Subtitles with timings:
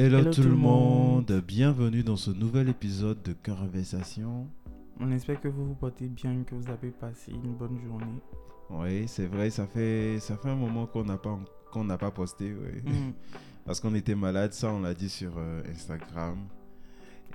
[0.00, 1.42] Hello, Hello tout, le monde.
[1.44, 4.46] bienvenue dans ce nouvel épisode de Conversation.
[5.00, 8.22] On espère que vous vous portez bien, que vous avez passé une bonne journée.
[8.70, 11.36] Oui, c'est vrai, ça fait, ça fait un moment qu'on n'a pas,
[11.72, 12.80] qu'on n'a pas posté, oui.
[12.88, 13.12] Mm.
[13.66, 16.46] parce qu'on était malade, ça on l'a dit sur euh, Instagram.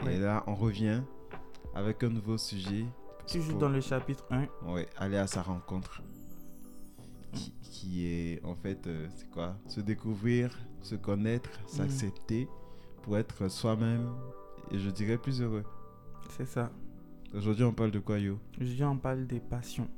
[0.06, 0.16] Ouais.
[0.16, 1.02] Et là, on revient
[1.76, 2.86] avec un nouveau sujet.
[3.30, 4.72] Toujours Pour- dans le chapitre 1.
[4.72, 6.02] Ouais, aller à sa rencontre.
[7.34, 9.58] Qui, qui est en fait, euh, c'est quoi?
[9.68, 12.48] Se découvrir, se connaître, s'accepter
[13.02, 14.10] pour être soi-même
[14.72, 15.64] et je dirais plus heureux.
[16.30, 16.72] C'est ça.
[17.34, 18.38] Aujourd'hui, on parle de quoi, yo?
[18.62, 19.90] Aujourd'hui, on parle des passions.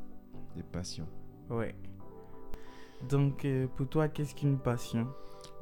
[0.55, 1.07] Des passions.
[1.49, 1.75] Ouais.
[3.09, 5.07] Donc, euh, pour toi, qu'est-ce qu'une passion?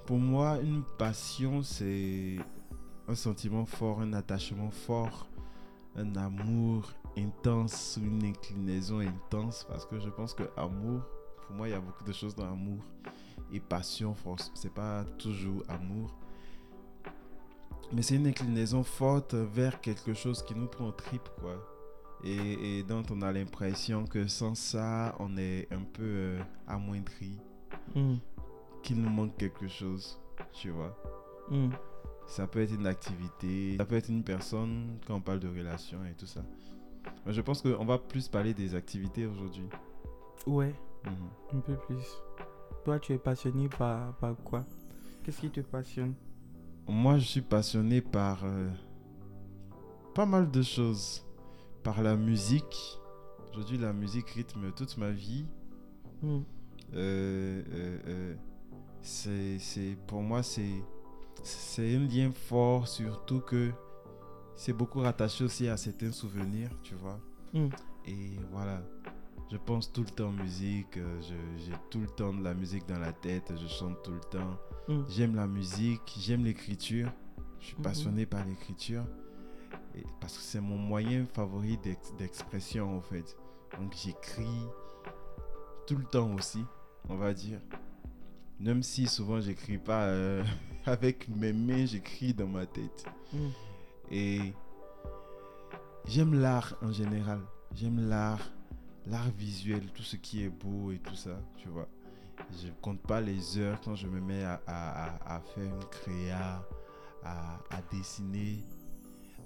[0.06, 2.38] Pour moi, une passion, c'est
[3.08, 5.28] un sentiment fort, un attachement fort,
[5.96, 9.66] un amour intense, une inclinaison intense.
[9.68, 11.02] Parce que je pense que amour,
[11.46, 12.80] pour moi, il y a beaucoup de choses dans amour.
[13.52, 16.16] Et passion, force, c'est pas toujours amour.
[17.92, 21.64] Mais c'est une inclinaison forte vers quelque chose qui nous prend au trip, quoi.
[22.24, 27.38] Et, et dont on a l'impression que sans ça, on est un peu euh, amoindri
[27.96, 28.16] Mm.
[28.82, 30.20] qu'il nous manque quelque chose,
[30.52, 30.96] tu vois.
[31.50, 31.70] Mm.
[32.26, 36.00] Ça peut être une activité, ça peut être une personne quand on parle de relation
[36.06, 36.42] et tout ça.
[37.28, 39.68] Je pense qu'on va plus parler des activités aujourd'hui.
[40.48, 40.74] Ouais,
[41.06, 42.06] Un peu plus.
[42.84, 44.66] Toi, tu es passionné par, par quoi?
[45.24, 46.14] Qu'est-ce qui te passionne?
[46.88, 48.70] Moi, je suis passionné par euh,
[50.14, 51.26] pas mal de choses.
[51.84, 53.00] Par la musique.
[53.52, 55.46] Aujourd'hui, la musique rythme toute ma vie.
[56.22, 56.40] Mm.
[56.96, 57.64] Euh,
[58.08, 58.36] euh,
[59.02, 60.84] c'est, c'est- pour moi, c'est,
[61.44, 63.72] c'est un lien fort, surtout que
[64.56, 67.20] c'est beaucoup rattaché aussi à certains souvenirs, tu vois.
[67.54, 67.68] Mm.
[68.06, 68.82] Et voilà,
[69.54, 71.22] je pense tout le temps musique, euh,
[71.58, 74.58] j'ai tout le temps de la musique dans la tête, je chante tout le temps.
[74.88, 75.04] Mm.
[75.10, 77.12] J'aime la musique, j'aime l'écriture,
[77.60, 77.84] je suis Mhm.
[77.84, 79.06] passionné par l'écriture.
[80.20, 83.38] Parce que c'est mon moyen favori d'ex- d'expression en fait.
[83.80, 84.66] Donc j'écris
[85.86, 86.66] tout le temps aussi,
[87.10, 87.60] on va dire.
[88.60, 90.44] Même si souvent j'écris pas euh,
[90.86, 93.06] avec mes mains, j'écris dans ma tête.
[93.34, 93.38] Mm.
[94.10, 94.54] Et
[96.08, 97.42] j'aime l'art en général.
[97.76, 98.42] J'aime l'art,
[99.08, 101.88] l'art visuel, tout ce qui est beau et tout ça, tu vois.
[102.52, 106.66] Je compte pas les heures quand je me mets à, à- à- faire une créa,
[107.24, 108.64] à, à dessiner,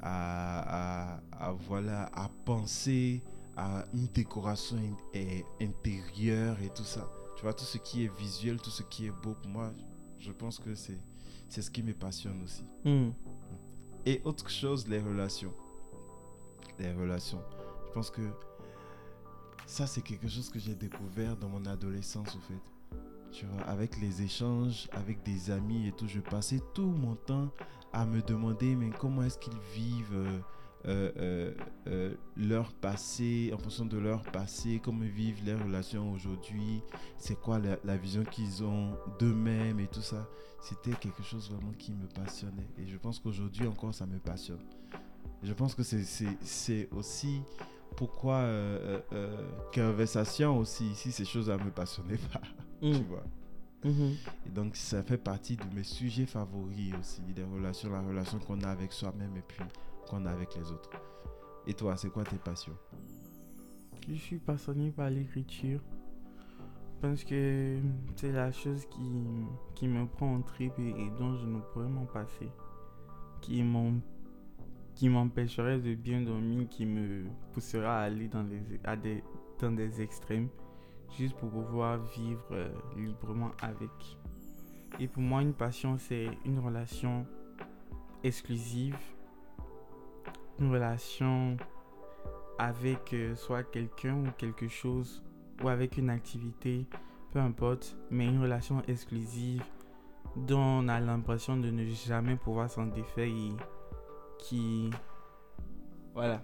[0.01, 1.19] à,
[1.67, 3.23] voilà, à penser
[3.55, 4.77] à une décoration
[5.13, 7.09] eh, intérieure et tout ça.
[7.35, 9.73] Tu vois, tout ce qui est visuel, tout ce qui est beau, pour moi,
[10.19, 10.99] je pense que c'est,
[11.49, 12.63] c'est ce qui me passionne aussi.
[12.85, 13.09] Mm.
[14.05, 15.53] Et autre chose, les relations.
[16.79, 17.41] Les relations.
[17.87, 18.21] Je pense que
[19.67, 22.59] ça, c'est quelque chose que j'ai découvert dans mon adolescence, au fait.
[23.31, 27.51] Tu vois, avec les échanges, avec des amis et tout, je passais tout mon temps
[27.93, 30.41] à me demander, mais comment est-ce qu'ils vivent
[30.85, 31.53] euh, euh,
[31.87, 36.81] euh, leur passé, en fonction de leur passé, comment vivent les relations aujourd'hui,
[37.17, 40.27] c'est quoi la, la vision qu'ils ont d'eux-mêmes et tout ça
[40.59, 42.67] c'était quelque chose vraiment qui me passionnait.
[42.77, 44.59] Et je pense qu'aujourd'hui encore, ça me passionne.
[45.43, 47.41] Je pense que c'est aussi
[47.95, 52.41] pourquoi euh, euh, euh, conversation aussi, ici, ces choses à me passionner pas,
[52.81, 53.03] tu Mm.
[53.09, 53.23] vois.
[53.83, 54.15] Mhm.
[54.45, 58.59] Et donc, ça fait partie de mes sujets favoris aussi, les relations, la relation qu'on
[58.61, 59.63] a avec soi-même et puis
[60.09, 60.89] qu'on a avec les autres.
[61.67, 62.75] Et toi, c'est quoi tes passions?
[64.09, 65.81] Je suis passionné par l'écriture
[67.01, 67.77] parce que
[68.15, 69.11] c'est la chose qui,
[69.75, 72.49] qui me prend en trip et, et dont je ne pourrais m'en passer.
[73.41, 73.99] Qui m'en-
[74.97, 79.23] qui m'empêcherait de bien dormir, qui me poussera à aller dans, les, à des,
[79.59, 80.49] dans des extrêmes
[81.15, 83.91] juste pour pouvoir vivre euh, librement avec.
[84.99, 87.27] Et pour moi, une passion, c'est une relation
[88.23, 88.97] exclusive,
[90.59, 91.57] une relation
[92.57, 95.23] avec euh, soit quelqu'un ou quelque chose
[95.63, 96.87] ou avec une activité,
[97.31, 99.63] peu importe, mais une relation exclusive
[100.35, 103.27] dont on a l'impression de ne jamais pouvoir s'en défaire
[104.39, 104.89] qui...
[106.13, 106.41] Voilà.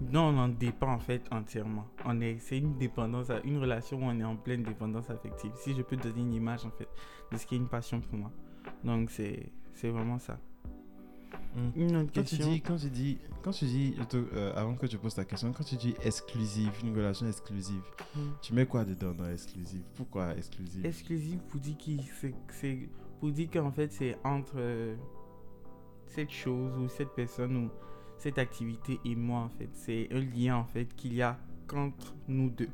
[0.00, 1.86] Dont on en dépend en fait entièrement.
[2.06, 5.52] On est, c'est une dépendance, à- une relation où on est en pleine dépendance affective.
[5.56, 6.88] Si je peux donner une image en fait
[7.30, 8.30] de ce qui est une passion pour moi.
[8.82, 10.38] Donc c'est, c'est vraiment ça.
[11.76, 14.96] Une autre Quand tu dis, quand tu dis, quand tu dis, euh, avant que tu
[14.98, 17.82] poses ta question, quand tu dis exclusive, une relation exclusive,
[18.14, 18.30] Hmm.
[18.40, 19.82] tu mets quoi dedans dans exclusive?
[19.96, 20.84] Pourquoi exclusive?
[20.86, 22.88] Exclusif pour dire qui c'est c'est
[23.20, 24.96] pour dire qu'en fait c'est entre euh,
[26.10, 27.70] cette chose ou cette personne ou
[28.18, 32.14] cette activité et moi en fait c'est un lien en fait qu'il y a qu'entre
[32.28, 32.68] nous deux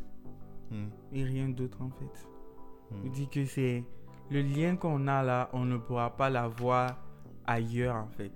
[0.71, 2.27] Hmm, et rien d'autre en fait
[2.91, 3.01] hmm.
[3.01, 3.85] pour dire que c'est
[4.31, 6.99] le lien qu'on a là, on ne pourra pas l'avoir
[7.47, 8.33] ailleurs en fait.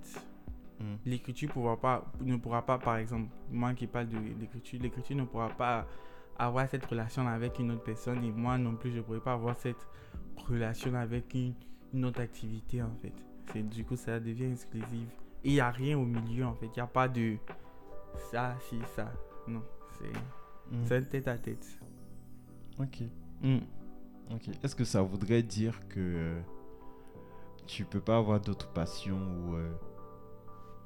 [0.79, 0.95] Mm.
[1.05, 5.25] L'écriture pourra pas, ne pourra pas, par exemple, moi qui parle de l'écriture, l'écriture ne
[5.25, 5.85] pourra pas
[6.39, 9.33] avoir cette relation avec une autre personne et moi non plus, je ne pourrais pas
[9.33, 9.85] avoir cette
[10.47, 11.53] relation avec une,
[11.93, 13.13] une autre activité en fait.
[13.51, 15.07] C'est, du coup, ça devient exclusif.
[15.43, 16.67] Et il n'y a rien au milieu en fait.
[16.67, 17.35] Il n'y a pas de
[18.31, 19.11] ça, si, ça.
[19.47, 19.63] Non,
[19.99, 20.11] c'est,
[20.71, 20.85] Mm.
[20.85, 21.67] c'est un tête à tête.
[22.79, 23.01] Ok.
[23.41, 23.57] Mm.
[24.33, 24.49] Ok.
[24.63, 26.41] Est-ce que ça voudrait dire que euh,
[27.67, 29.71] tu peux pas avoir d'autres passions ou euh,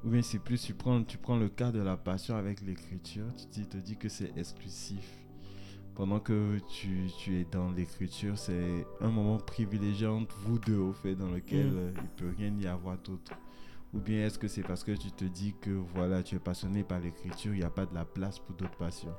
[0.04, 3.26] ou bien c'est plus tu prends tu prends le cas de la passion avec l'écriture,
[3.52, 5.25] tu te dis que c'est exclusif.
[5.96, 10.92] Pendant que tu, tu es dans l'écriture, c'est un moment privilégié entre vous deux au
[10.92, 11.76] fait dans lequel Mm.
[11.76, 13.32] euh, il peut rien y avoir d'autre.
[13.94, 16.84] Ou bien est-ce que c'est parce que tu te dis que voilà, tu es passionné
[16.84, 19.14] par l'écriture, il n'y a pas de la place pour d'autres passions?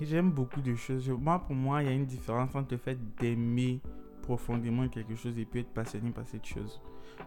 [0.00, 1.08] J'aime beaucoup de choses.
[1.10, 3.80] Moi, pour moi, il y a une différence entre le fait d'aimer
[4.22, 6.80] profondément quelque chose et puis être passionné par cette chose.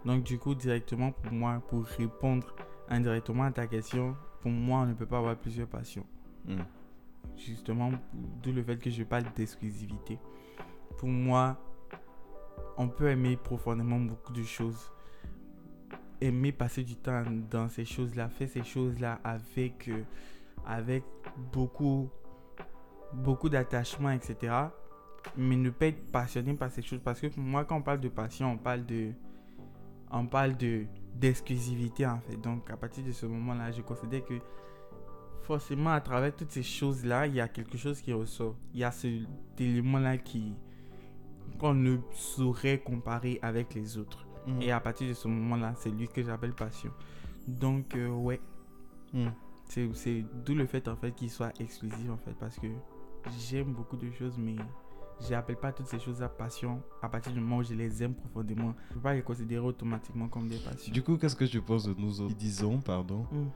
[0.05, 2.55] Donc, du coup, directement, pour moi, pour répondre
[2.87, 6.05] indirectement à ta question, pour moi, on ne peut pas avoir plusieurs passions.
[6.47, 6.59] Mm.
[7.37, 7.91] Justement,
[8.43, 10.19] d'où le fait que je parle d'exclusivité.
[10.97, 11.57] Pour moi,
[12.77, 14.91] on peut aimer profondément beaucoup de choses.
[16.19, 20.03] Aimer passer du temps dans ces choses-là, faire ces choses-là avec, euh,
[20.65, 21.03] avec
[21.51, 22.09] beaucoup,
[23.13, 24.53] beaucoup d'attachement, etc.
[25.35, 27.01] Mais ne pas être passionné par ces choses.
[27.03, 29.11] Parce que pour moi, quand on parle de passion, on parle de,
[30.11, 30.85] on parle de
[31.15, 32.37] d'exclusivité en fait.
[32.37, 34.35] Donc à partir de ce moment-là, je considère que
[35.43, 38.55] forcément à travers toutes ces choses-là, il y a quelque chose qui ressort.
[38.73, 39.11] Il y a cet
[39.59, 40.53] élément-là qui
[41.59, 44.25] qu'on ne saurait comparer avec les autres.
[44.47, 44.61] Mm.
[44.61, 46.91] Et à partir de ce moment-là, c'est lui que j'appelle passion.
[47.47, 48.39] Donc euh, ouais,
[49.13, 49.27] Mm.
[49.65, 52.67] c'est c'est d'où le fait en fait qu'il soit exclusif en fait parce que
[53.49, 54.55] j'aime beaucoup de choses mais
[55.27, 58.15] j'appelle pas toutes ces choses à passion à partir du moment où je les aime
[58.15, 58.73] profondément.
[58.89, 60.93] Je peux pas les considérer automatiquement comme des passions.
[60.93, 62.29] Du coup, qu'est-ce que tu penses de nous autres?
[62.29, 63.47] Qui disons, pardon, Mm.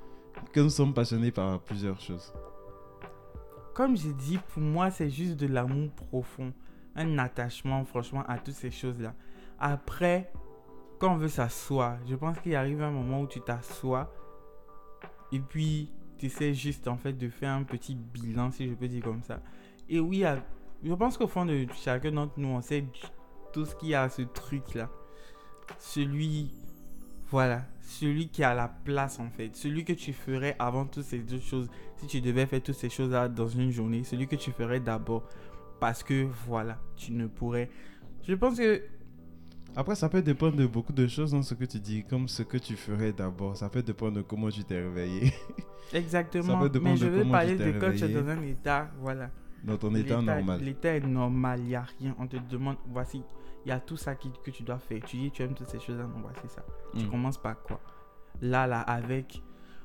[0.53, 2.33] Que nous sommes passionnés par plusieurs choses
[3.73, 6.53] Comme j'ai dit, pour moi, c'est juste de l'amour profond,
[6.95, 9.13] un attachement, franchement, à toutes ces choses-là.
[9.59, 10.31] Après,
[10.99, 14.13] quand on veut s'asseoir, je pense qu'il arrive un moment où tu t'assois
[15.31, 18.87] et puis tu essaies juste, en fait, de faire un petit bilan, si je peux
[18.87, 19.39] dire comme ça.
[19.89, 20.23] Et oui,
[20.83, 22.85] je pense qu'au fond de chacun d'entre nous, on sait
[23.51, 24.89] tout ce qu'il y a à ce truc-là.
[25.77, 26.53] Celui,
[27.29, 29.55] voilà, celui qui a la place, en fait.
[29.55, 32.89] Celui que tu ferais avant toutes ces deux choses si tu devais faire toutes ces
[32.89, 35.23] choses-là dans une journée, celui que tu ferais d'abord.
[35.79, 37.69] Parce que voilà, tu ne pourrais.
[38.27, 38.81] Je pense que.
[39.77, 42.43] Après, ça peut dépendre de beaucoup de choses dans ce que tu dis, comme ce
[42.43, 43.57] que tu ferais d'abord.
[43.57, 45.33] Ça peut dépendre de comment tu t'es réveillé,
[45.93, 46.59] Exactement.
[46.59, 48.89] peut dépendre Mais je de veux parler de quand tu es dans un état.
[49.01, 49.29] Voilà.
[49.63, 50.61] dans ton état L'état- normal.
[50.63, 52.15] L'état est normal, il n'y a rien.
[52.19, 53.21] On te demande, voici,
[53.65, 55.01] il y a tout ça qui- que tu dois faire.
[55.05, 56.63] Tu dis, tu aimes toutes ces choses-là, non, voici ça.
[56.95, 57.09] Tu Mm.
[57.09, 57.79] commences par quoi?
[58.41, 59.41] Là, là, avec.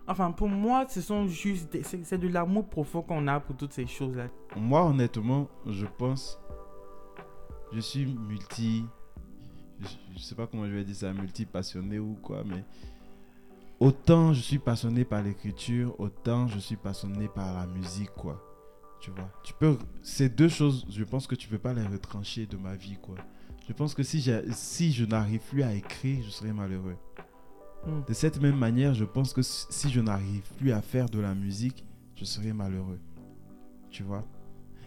[0.06, 1.72] Enfin, pour moi, ce sont juste.
[1.72, 4.28] des- C'est c'est de l'amour profond qu'on a pour toutes ces choses-là.
[4.56, 6.40] Moi, honnêtement, je pense.
[7.72, 8.84] Je suis multi.
[9.80, 12.64] Je, je sais pas comment je vais dire ça, multi-passionné ou quoi, mais.
[13.78, 18.38] Autant je suis passionné par l'écriture, autant je suis passionné par la musique, quoi.
[19.00, 19.30] Tu vois?
[19.42, 19.78] Tu peux.
[20.02, 23.14] Ces deux choses, je pense que tu peux pas les retrancher de ma vie, quoi.
[23.70, 26.96] Je pense que si, si je n'arrive plus à écrire, je serais malheureux.
[27.86, 28.00] Mm.
[28.08, 31.36] De cette même manière, je pense que si je n'arrive plus à faire de la
[31.36, 31.86] musique,
[32.16, 32.98] je serais malheureux.
[33.88, 34.24] Tu vois?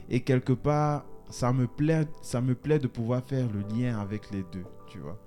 [0.10, 4.30] Et quelque part, ça me plaît, ça me plaît de pouvoir faire le lien avec
[4.32, 5.18] les deux, tu vois?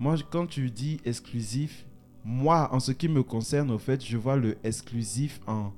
[0.00, 1.86] Moi, quand tu dis exclusif,
[2.24, 5.72] moi, en ce qui me concerne, au fait, je vois le exclusif en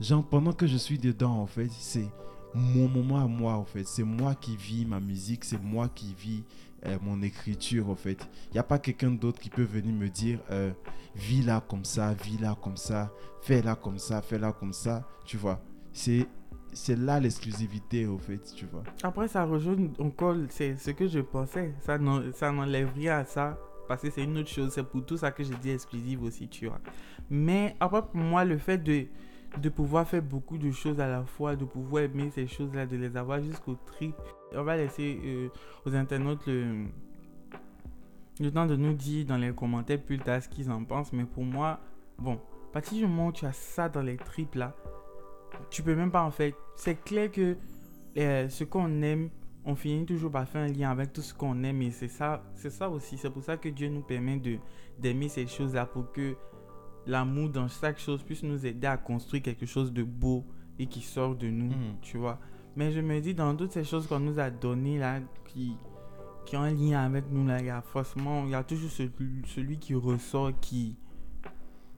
[0.00, 2.08] genre pendant que je suis dedans, en fait, c'est
[2.54, 3.86] mon moment à moi, en fait.
[3.86, 6.44] C'est moi qui vis ma musique, c'est moi qui vis
[6.86, 8.28] euh, mon écriture, en fait.
[8.50, 10.72] Il n'y a pas quelqu'un d'autre qui peut venir me dire, euh,
[11.14, 14.72] vis là comme ça, vis là comme ça, fais là comme ça, fais là comme
[14.72, 15.60] ça, tu vois.
[15.92, 16.26] C'est
[16.74, 18.82] c'est là l'exclusivité, au fait, tu vois.
[19.02, 21.74] Après, ça rejoint encore c'est ce que je pensais.
[21.80, 23.58] Ça n'en- ça n'enlève rien à ça.
[23.88, 24.72] Parce que c'est une autre chose.
[24.72, 26.80] C'est pour tout ça que j'ai dit exclusive aussi, tu vois.
[27.28, 29.04] Mais après, pour moi, le fait de,
[29.60, 32.96] de pouvoir faire beaucoup de choses à la fois, de pouvoir aimer ces choses-là, de
[32.96, 34.14] les avoir jusqu'au trip.
[34.54, 35.48] On va laisser euh,
[35.84, 36.86] aux internautes le,
[38.40, 41.12] le temps de nous dire dans les commentaires plus tard ce qu'ils en pensent.
[41.12, 41.80] Mais pour moi,
[42.18, 44.74] bon, à partir du moment où tu as ça dans les tripes là,
[45.70, 46.54] tu peux même pas en fait.
[46.76, 47.56] C'est clair que
[48.16, 49.28] euh, ce qu'on aime,
[49.64, 52.42] on finit toujours par faire un lien avec tout ce qu'on aime et c'est ça,
[52.54, 53.16] ça aussi.
[53.18, 54.40] C'est pour ça que Dieu nous permet
[54.98, 56.34] d'aimer ces choses-là pour que
[57.06, 60.44] l'amour dans chaque chose puisse nous aider à construire quelque chose de beau
[60.78, 61.96] et qui sort de nous, Mhm.
[62.00, 62.38] tu vois.
[62.76, 65.76] Mais je me dis dans toutes ces choses qu'on nous a données là, qui
[66.44, 68.90] qui ont un lien avec nous, là, il y a forcément, il y a toujours
[68.90, 70.96] celui, celui qui ressort, qui,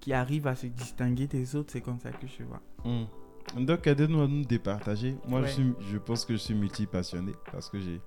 [0.01, 1.73] qui arrive à se distinguer des autres.
[1.73, 2.61] C'est comme ça que je vois.
[2.85, 3.07] Hmm.
[3.65, 5.17] Donc, aidez-nous à nous départager.
[5.27, 8.01] Moi, je, suis, je pense que je suis multi-passionné parce que j'ai,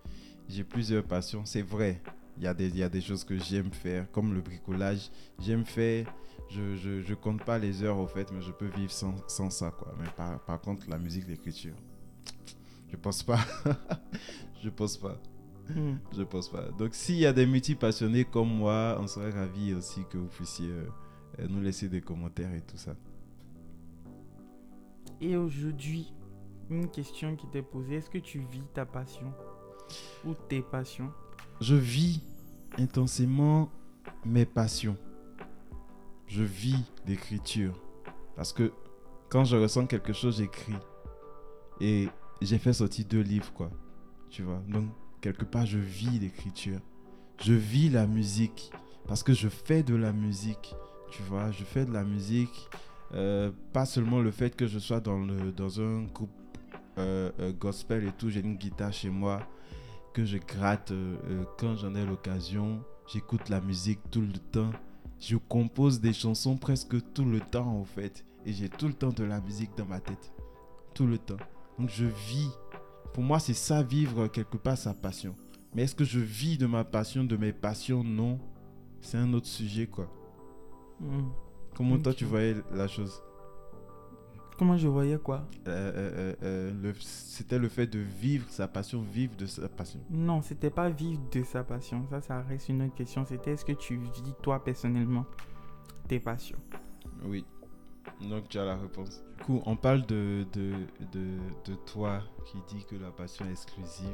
[0.47, 1.43] j'ai plusieurs passions.
[1.43, 2.01] C'est vrai,
[2.37, 5.09] il y, a des, il y a des choses que j'aime faire, comme le bricolage.
[5.39, 6.05] J'aime faire
[6.49, 9.49] je, je, je, compte pas les heures au fait, mais je peux vivre sans, sans
[9.49, 9.93] ça, quoi.
[9.99, 11.75] Mais par, par contre, la musique, l'écriture,
[12.89, 13.39] je pense pas.
[14.63, 15.17] je pense pas.
[15.69, 15.95] Hmm.
[16.15, 16.69] Je pense pas.
[16.77, 20.69] Donc, s'il y a des multi-passionnés comme moi, on serait ravis aussi que vous puissiez
[20.69, 22.95] euh, nous laisser des commentaires et tout ça.
[25.19, 26.13] Et aujourd'hui,
[26.69, 29.33] une question qui t'est posée est-ce que tu vis ta passion
[30.25, 31.11] ou tes passions?
[31.59, 32.21] Je vis
[32.77, 33.69] intensément
[34.25, 34.97] mes passions
[36.27, 37.73] je vis l'écriture.
[38.35, 38.71] Parce que
[39.29, 40.75] quand je ressens quelque chose, j'écris.
[41.79, 42.07] Et
[42.41, 43.69] j'ai fait sortir deux livres, quoi.
[44.29, 44.61] Tu vois?
[44.67, 44.89] Donc,
[45.21, 46.79] quelque part, je vis l'écriture.
[47.41, 48.71] Je vis la musique.
[49.07, 50.75] Parce que je fais de la musique.
[51.11, 52.69] Tu vois, je fais de la musique.
[53.13, 56.29] Euh, pas seulement le fait que je sois dans, le, dans un groupe
[56.97, 59.39] euh, euh, gospel et tout, j'ai une guitare chez moi
[60.13, 60.91] que je gratte
[61.57, 62.83] quand j'en ai l'occasion.
[63.07, 64.71] J'écoute la musique tout le temps
[65.19, 68.25] je compose des chansons presque tout le temps en fait.
[68.45, 70.33] Et j'ai tout le temps de la musique dans ma tête.
[70.93, 71.37] Tout le temps.
[71.77, 72.49] Donc je vis.
[73.13, 75.35] Pour moi, c'est ça vivre quelque part sa passion.
[75.73, 78.03] Mais est-ce que je vis de ma passion, de mes passions?
[78.03, 78.39] Non.
[79.01, 80.11] C'est un autre sujet quoi.
[80.99, 81.29] Hmm.
[81.75, 83.21] Comment toi tu voyais la chose?
[84.57, 89.35] Comment je voyais quoi euh, euh, euh, C'était le fait de vivre sa passion, vivre
[89.35, 89.99] de sa passion.
[90.09, 92.07] Non, c'était pas vivre de sa passion.
[92.09, 93.23] Ça, ça reste une autre question.
[93.23, 95.25] C'était est-ce que tu vis toi personnellement
[96.07, 96.57] tes passions?
[97.23, 97.45] Oui.
[98.27, 99.21] Donc tu as la réponse.
[99.37, 100.71] Du coup, on parle de, de,
[101.11, 104.07] de, de toi qui dit que la passion est exclusive.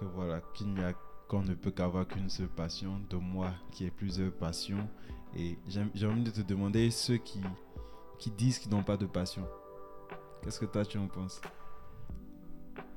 [0.00, 0.94] Que voilà, qu'il n'y a
[1.28, 2.98] qu'on ne peut qu'avoir qu'une seule passion.
[3.10, 4.88] De moi qui ai plusieurs passions.
[5.36, 7.40] Et j'ai envie de te demander ceux qui
[8.18, 9.46] qui disent qu'ils n'ont pas de passion.
[10.42, 11.40] Qu'est-ce que toi tu en penses?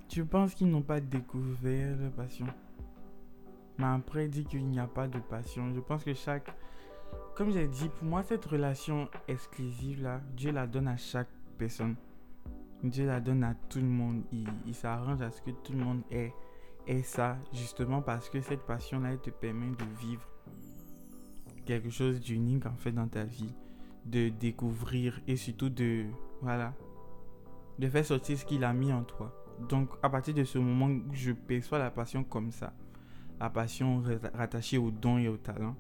[0.08, 2.48] Tu penses qu'ils n'ont pas découvert la passion?
[3.78, 5.74] Mais après, dit qu'il n'y a pas de passion.
[5.74, 6.54] Je pense que chaque.
[7.36, 11.96] Comme j'ai dit, pour moi, cette relation exclusive là, Dieu la donne à chaque personne.
[12.84, 14.24] Dieu la donne à tout le monde.
[14.32, 16.34] Il, s'arrange à ce que tout le monde ait,
[16.88, 20.28] ait ça, justement parce que cette passion-là, elle te permet de vivre
[21.66, 23.54] quelque chose d'unique en fait dans ta vie
[24.05, 26.05] de découvrir et surtout de
[26.41, 26.74] voilà
[27.79, 29.34] de faire sortir ce qu'il a mis en toi.
[29.70, 32.74] Donc à partir de ce moment je perçois la passion comme ça,
[33.39, 34.03] la passion
[34.34, 35.75] rattachée au don et au talent,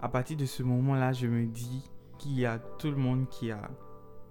[0.00, 3.50] à partir de ce moment-là, je me dis qu'il y a tout le monde qui
[3.50, 3.70] a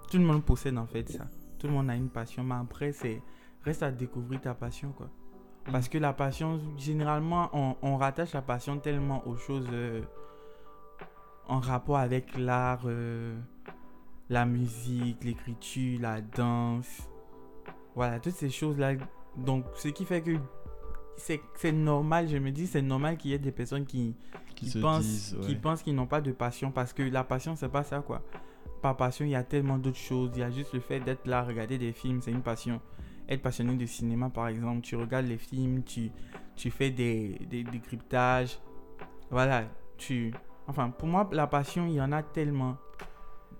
[0.09, 1.27] tout le monde possède en fait ça.
[1.57, 3.21] Tout le monde a une passion, mais après c'est
[3.63, 5.09] reste à découvrir ta passion quoi.
[5.65, 10.01] Parce que la passion, généralement, on, rattache la passion tellement aux choses euh,
[11.47, 13.37] en rapport avec l'art, euh,
[14.29, 17.09] la musique, l'écriture, la danse.
[17.95, 18.93] Voilà, toutes ces choses-là.
[19.37, 20.37] Donc, ce qui fait que
[21.17, 24.15] c'est normal, je me dis, c'est normal qu'il y ait des personnes qui,
[24.55, 27.83] qui, pensent, qui pensent qu'ils n'ont pas de passion parce que la passion, c'est pas
[27.83, 28.21] ça, quoi.
[28.81, 30.31] Par passion, il y a tellement d'autres choses.
[30.35, 32.81] Il y a juste le fait d'être là, regarder des films, c'est une passion.
[33.29, 36.11] Être passionné de cinéma, par exemple, tu regardes les films, tu,
[36.55, 38.59] tu fais des, des décryptages.
[39.29, 39.65] Voilà,
[39.97, 40.33] tu,
[40.71, 42.77] Enfin, pour moi, la passion, il y en a tellement.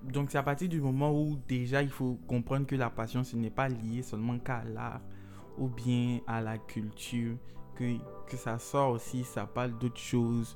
[0.02, 3.36] Donc, c'est à partir du moment où déjà il faut comprendre que la passion, ce
[3.36, 5.02] n'est pas lié seulement qu'à l'art
[5.58, 7.36] ou bien à la culture,
[7.76, 7.98] que,
[8.30, 10.56] que ça sort aussi, ça parle d'autres choses,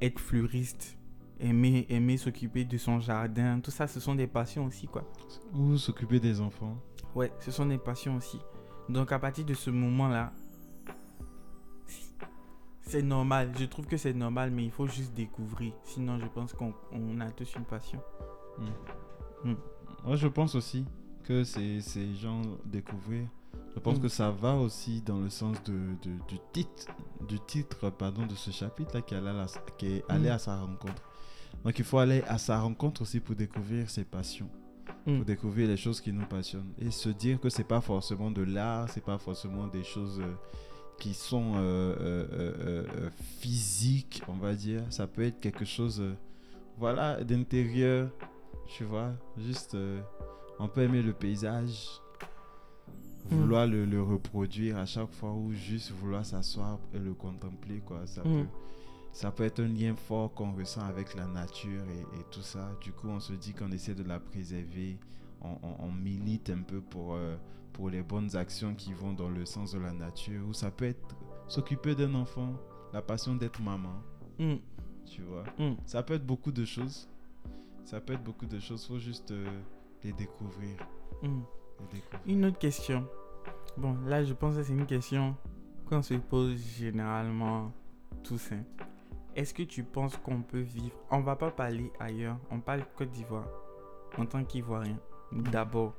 [0.00, 0.96] être fleuriste,
[1.38, 5.04] aimer, aimer s'occuper de son jardin, tout ça, ce sont des passions aussi, quoi.
[5.52, 6.78] Ou s'occuper des enfants.
[7.14, 8.38] Ouais, ce sont des passions aussi.
[8.88, 10.32] Donc, à partir de ce moment-là,
[12.92, 15.72] c'est normal, je trouve que c'est normal, mais il faut juste découvrir.
[15.82, 16.74] Sinon, je pense qu'on
[17.20, 17.98] a tous une passion.
[18.58, 19.48] Hmm.
[19.48, 19.56] Hmm.
[20.04, 20.84] Moi, je pense aussi
[21.24, 23.26] que c'est ces gens découvrir.
[23.74, 24.02] Je pense hmm.
[24.02, 26.92] que ça va aussi dans le sens de, du titre,
[27.26, 29.14] du titre pardon, de ce chapitre qui,
[29.78, 31.02] qui est allé à sa rencontre.
[31.64, 34.50] Donc il faut aller à sa rencontre aussi pour découvrir ses passions,
[35.06, 38.42] pour découvrir les choses qui nous passionnent et se dire que c'est pas forcément de
[38.42, 40.34] l'art, c'est pas forcément des choses euh,
[41.02, 44.84] qui sont euh, euh, euh, physiques, on va dire.
[44.90, 46.00] Ça peut être quelque chose,
[46.78, 48.08] voilà, d'intérieur,
[48.68, 49.10] tu vois.
[49.36, 49.76] Juste,
[50.60, 52.00] on peut aimer le paysage,
[53.24, 58.06] vouloir le, reproduire à chaque fois ou juste vouloir s'asseoir et le contempler, quoi.
[58.06, 58.42] Ça, hmm.
[58.42, 58.46] peut,
[59.12, 62.70] ça peut être un lien fort qu'on ressent avec la nature et, tout ça.
[62.80, 65.00] Du coup, on se dit qu'on essaie de la préserver.
[65.40, 67.16] On, on milite un peu pour
[67.72, 70.84] pour les bonnes actions qui vont dans le sens de la nature, ou ça peut
[70.86, 71.16] être
[71.48, 72.52] s'occuper d'un enfant,
[72.92, 73.94] la passion d'être maman,
[74.38, 74.54] Mm,
[75.04, 75.44] tu vois.
[75.58, 75.76] mm.
[75.86, 77.08] Ça peut être beaucoup de choses.
[77.84, 78.86] Ça peut être beaucoup de choses.
[78.86, 79.60] Faut juste euh,
[80.02, 80.76] les découvrir.
[81.22, 81.40] Mm.
[81.80, 82.20] les découvrir.
[82.26, 83.06] Une autre question.
[83.76, 85.36] Bon, là, je pense que c'est une question
[85.86, 87.72] qu'on se pose généralement
[88.24, 88.52] tous.
[88.52, 88.62] hein.
[89.34, 90.94] Est-ce que tu penses qu'on peut vivre?
[91.10, 92.38] On va pas parler ailleurs.
[92.50, 93.48] On parle Côte d'Ivoire
[94.18, 94.98] en tant qu'Ivoirien.
[95.32, 95.94] D'abord,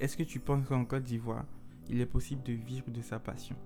[0.00, 1.44] est-ce que tu penses qu'en Côte d'Ivoire,
[1.88, 3.56] il est possible de vivre de sa passion?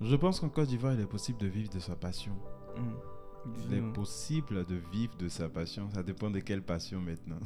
[0.00, 2.32] Je pense qu'en Côte d'Ivoire, il est possible de vivre de sa passion.
[2.76, 3.58] Mm.
[3.66, 5.88] Il est possible de vivre de sa passion.
[5.90, 7.38] Ça dépend de quelle passion maintenant.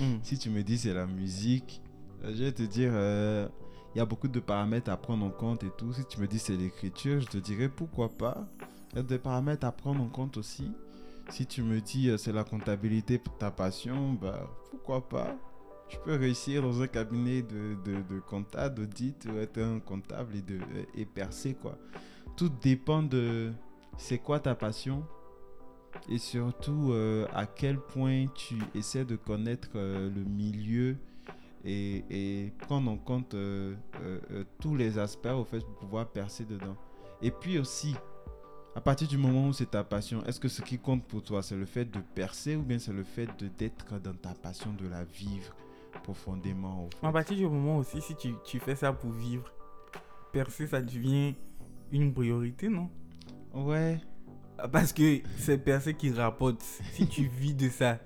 [0.00, 0.18] Mm.
[0.22, 1.82] Si tu me dis c'est la musique,
[2.24, 3.48] euh, je vais te dire, euh,
[3.94, 5.92] il y a beaucoup de paramètres à prendre en compte et tout.
[5.92, 8.46] Si tu me dis c'est l'écriture, je te dirais pourquoi pas.
[8.92, 10.70] Il y a des paramètres à prendre en compte aussi.
[11.28, 15.36] Si tu me dis euh, c'est la comptabilité pour ta passion, bah pourquoi pas.
[15.90, 20.42] Tu peux réussir dans un cabinet de, de, de compta, d'audit, être un comptable et,
[20.42, 20.58] de,
[20.94, 21.56] et percer.
[22.36, 23.52] Tout dépend de
[23.98, 25.04] c'est quoi ta passion
[26.08, 30.96] et surtout euh, à quel point tu essaies de connaître euh, le milieu
[31.64, 33.74] et, et prendre en compte euh,
[34.60, 36.76] tous les aspects au fait pour pouvoir percer dedans.
[37.20, 37.96] Et puis aussi,
[38.76, 41.42] à partir du moment où c'est ta passion, est-ce que ce qui compte pour toi,
[41.42, 43.28] c'est le fait de percer ou bien c'est le fait
[43.58, 45.54] d'être dans ta passion, de la vivre?
[46.02, 49.44] Profondément au fait À partir du moment aussi, si tu, tu fais ça pour vivre,
[50.32, 51.34] percer, ça devient
[51.92, 52.88] une priorité, non?
[53.52, 54.00] Ouais,
[54.72, 56.60] Parce que c'est percer qui rapporte.
[56.62, 57.98] Si tu vis de ça,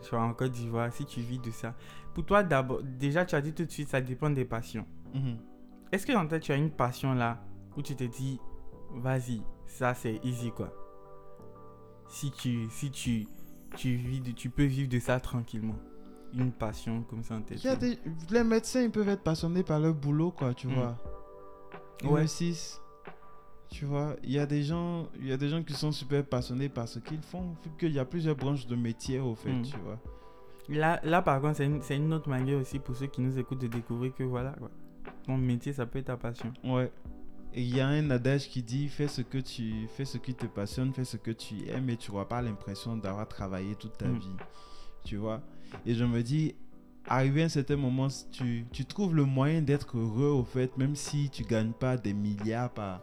[0.00, 1.74] je suis en Côte d'Ivoire, si tu vis de ça.
[2.14, 4.86] Pour toi, d'abord, déjà, tu as dit tout de suite, ça dépend des passions.
[5.14, 5.38] Mhm.
[5.90, 7.42] Est-ce que dans ta tête, tu as une passion là
[7.76, 8.38] où tu te dis,
[8.94, 10.72] vas-y, ça c'est easy quoi?
[12.08, 13.26] Si tu, si tu,
[13.76, 15.76] tu vis, de- tu peux vivre de ça tranquillement.
[16.34, 17.60] Une passion comme ça en tête.
[17.78, 17.98] Des-
[18.30, 20.74] les médecins, ils peuvent être passionnés par leur boulot, quoi, tu Mm.
[20.74, 20.96] vois.
[22.04, 22.10] Ouais.
[22.10, 22.26] Ouais.
[22.26, 22.80] 6.
[23.70, 26.24] Tu vois, il y a des gens, il y a des gens qui sont super
[26.24, 29.52] passionnés par ce qu'ils font, vu qu'il y a plusieurs branches de métier, au fait,
[29.52, 29.62] Mm.
[29.62, 29.98] tu vois.
[30.68, 33.38] Là, là, par contre, c'est une, c'est une autre manière aussi pour ceux qui nous
[33.38, 34.70] écoutent de découvrir que voilà quoi.
[35.26, 36.52] Ton métier, ça peut être ta passion.
[36.64, 36.90] Ouais.
[37.54, 40.34] Et il y a un adage qui dit fais ce que tu fais ce qui
[40.34, 43.96] te passionne, fais ce que tu aimes et tu n'auras pas l'impression d'avoir travaillé toute
[43.98, 44.18] ta Mm.
[44.18, 44.36] vie.
[45.04, 45.40] Tu vois
[45.86, 46.54] Et je me dis
[47.06, 50.94] arrivé à un certain moment tu, tu trouves le moyen d'être heureux au fait même
[50.94, 53.02] si tu gagnes pas des milliards par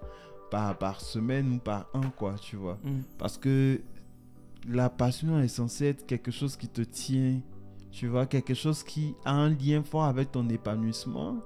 [0.51, 2.79] par, par semaine ou par an quoi, tu vois.
[2.83, 3.01] Mm.
[3.17, 3.81] Parce que
[4.67, 7.39] la passion est censée être quelque chose qui te tient,
[7.91, 11.37] tu vois, quelque chose qui a un lien fort avec ton épanouissement,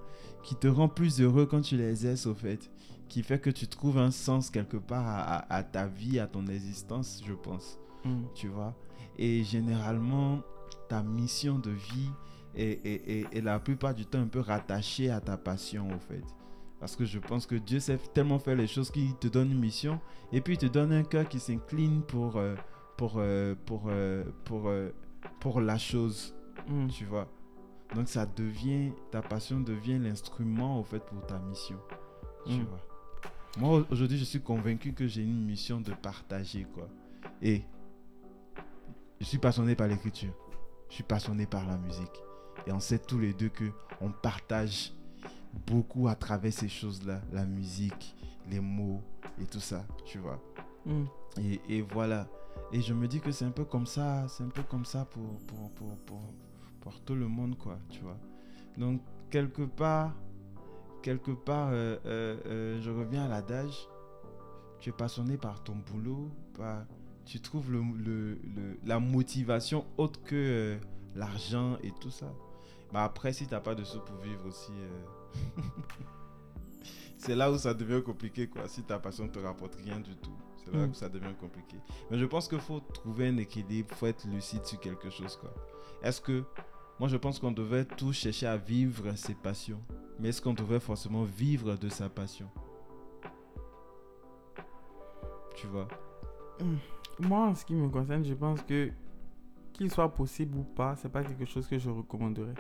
[0.44, 2.72] qui te rend plus heureux quand tu l'exerces au fait,
[3.10, 6.28] qui fait que tu trouves un sens quelque part à, à- à ta vie, à
[6.28, 8.24] ton existence, je pense, Mm.
[8.36, 8.74] tu vois.
[9.18, 10.40] Et généralement,
[10.90, 12.10] ta mission de vie
[12.56, 16.00] est, est- est- est la plupart du temps un peu rattachée à ta passion au
[16.00, 16.24] fait.
[16.80, 19.60] Parce que je pense que Dieu sait tellement faire les choses qu'il te donne une
[19.60, 20.00] mission
[20.32, 22.56] et puis il te donne un cœur qui s'incline pour, euh,
[22.98, 24.70] pour, euh, pour, euh, pour,
[25.40, 26.36] pour la chose,
[26.68, 26.88] Mm.
[26.90, 27.28] tu vois.
[27.96, 31.78] Donc ça devient, ta passion devient l'instrument au fait pour ta mission,
[32.46, 32.64] tu Mm.
[32.66, 32.80] vois.
[33.58, 36.90] Moi aujourd'hui je suis convaincu que j'ai une mission de partager quoi.
[37.42, 37.64] Et
[39.22, 40.34] je suis passionné par l'écriture,
[40.94, 42.24] je suis passionné par la musique.
[42.68, 43.64] Et on sait tous les deux que
[44.00, 44.94] on partage
[45.66, 48.16] beaucoup à travers ces choses-là, la musique,
[48.48, 49.02] les mots
[49.42, 50.40] et tout ça, tu vois.
[50.86, 51.06] Mm.
[51.40, 52.28] Et, et voilà.
[52.72, 55.06] Et je me dis que c'est un peu comme ça, c'est un peu comme ça
[55.06, 56.22] pour, pour, pour, pour,
[56.80, 58.20] pour tout le monde, quoi, tu vois.
[58.78, 59.02] Donc,
[59.32, 60.14] quelque part,
[61.02, 63.90] quelque part, euh, euh, euh, je reviens à l'adage,
[64.80, 66.86] tu es passionné par ton boulot, par,
[67.26, 70.78] tu trouves le, le- le- la motivation autre que euh,
[71.16, 72.32] l'argent et tout ça.
[72.92, 75.62] Mais après, si tu n'as pas de sous pour vivre aussi, euh,
[77.18, 78.68] c'est là où ça devient compliqué, quoi.
[78.68, 80.90] Si ta passion ne te rapporte rien du tout, c'est là Mm.
[80.90, 81.78] où ça devient compliqué.
[82.12, 85.36] Mais je pense qu'il faut trouver un équilibre, il faut être lucide sur quelque chose,
[85.38, 85.54] quoi.
[86.04, 86.44] Est-ce que,
[87.00, 89.82] moi je pense qu'on devait tous chercher à vivre ses passions,
[90.20, 92.50] mais est-ce qu'on devait forcément vivre de sa passion?
[95.56, 95.88] Tu vois?
[97.28, 98.92] Moi, en ce qui me concerne, je pense que
[99.74, 102.54] qu'il soit possible ou pas, c'est pas quelque chose que je recommanderais.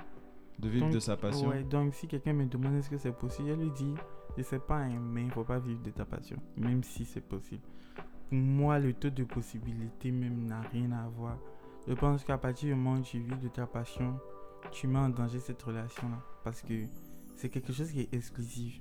[0.60, 3.12] De vivre Donc, de sa passion Ouais, donc si quelqu'un me demande est-ce que c'est
[3.12, 3.93] possible, je lui dis,
[4.38, 7.21] je sais pas, hein, mais il faut pas vivre de ta passion, même si c'est
[7.21, 7.62] possible.
[8.30, 11.38] Pour moi, le taux de possibilité même n'a rien à voir.
[11.88, 14.19] Je pense qu'à partir du moment où tu vis de ta passion,
[14.71, 16.23] tu mets en danger cette relation-là.
[16.43, 16.73] Parce que
[17.36, 18.80] c'est quelque chose qui est exclusif.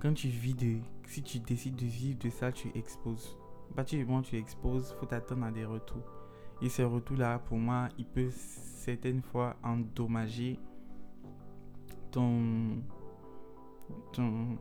[0.00, 0.78] Quand tu vis de.
[1.06, 3.36] Si tu décides de vivre de ça, tu exposes.
[3.74, 6.04] Partir du moment où tu exposes, faut t'attendre à des retours.
[6.62, 10.58] Et ces retours-là, pour moi, ils peuvent certaines fois endommager
[12.10, 12.82] ton.
[14.12, 14.58] ton.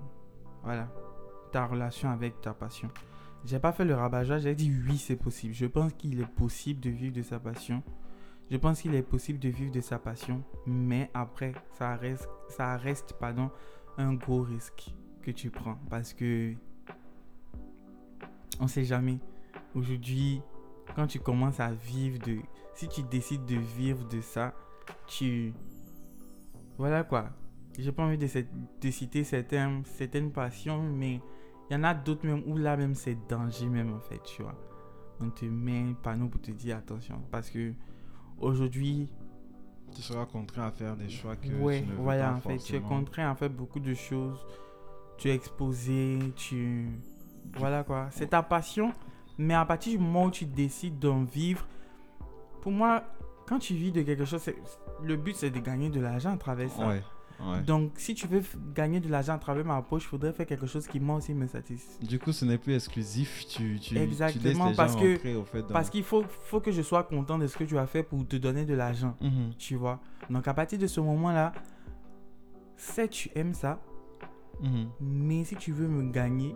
[0.64, 0.90] voilà.
[1.52, 2.90] ta relation avec ta passion.
[3.46, 5.54] J'ai pas fait le rabat j'ai dit oui, c'est possible.
[5.54, 7.82] Je pense qu'il est possible de vivre de sa passion.
[8.52, 12.78] Je pense qu'il est possible de vivre de sa passion, mais après, ça reste, ça
[12.78, 13.16] reste
[13.98, 16.56] un gros risque que tu prends parce que
[18.60, 19.20] on sait jamais.
[19.76, 20.42] Aujourd'hui,
[20.96, 22.38] quand tu commences à vivre de.
[22.74, 24.54] Si tu décides de vivre de ça,
[25.08, 25.54] tu.
[26.78, 27.30] Voilà quoi.
[27.78, 28.28] J'ai pas envie de,
[28.82, 31.22] de citer certaines, certaines passions, mais
[31.70, 34.42] il y en a d'autres même où là même c'est danger même en fait, tu
[34.42, 34.56] vois.
[35.22, 37.22] On te met un panneau pour te dire attention.
[37.32, 37.74] Parce que
[38.40, 39.10] aujourd'hui.
[39.94, 42.40] Tu seras contraint à faire des choix que ouais, tu ne veux voilà, pas en
[42.40, 42.58] fait.
[42.58, 42.88] Tu es forcément.
[42.90, 44.46] contraint à faire beaucoup de choses.
[45.18, 46.88] Tu es exposé, tu.
[47.58, 48.08] Voilà quoi.
[48.12, 48.92] C'est ta passion.
[49.38, 51.66] Mais à partir du moment où tu décides d'en vivre,
[52.62, 53.04] pour moi,
[53.48, 54.44] quand tu vis de quelque chose,
[55.02, 56.86] le but c'est de gagner de l'argent à travers ça.
[56.88, 57.02] Ouais,
[57.42, 57.62] ouais.
[57.62, 58.44] Donc, si tu veux
[58.76, 61.34] gagner de l'argent à travers ma poche, il faudrait faire quelque chose qui moi aussi
[61.34, 62.06] me satisfait.
[62.06, 63.46] Du coup, ce n'est plus exclusif.
[63.48, 65.68] Tu, Exactement, les parce gens que- entrer, au fait, dans...
[65.74, 68.28] Parce qu'il faut, faut que je sois content de ce que tu as fait pour
[68.28, 69.16] te donner de l'argent.
[69.22, 69.54] Mhm.
[69.58, 70.02] Tu vois.
[70.30, 71.54] Donc, à partir de ce moment-là,
[72.76, 73.80] c'est tu aimes ça,
[74.62, 74.90] Mhm.
[75.00, 76.56] mais si tu veux me gagner,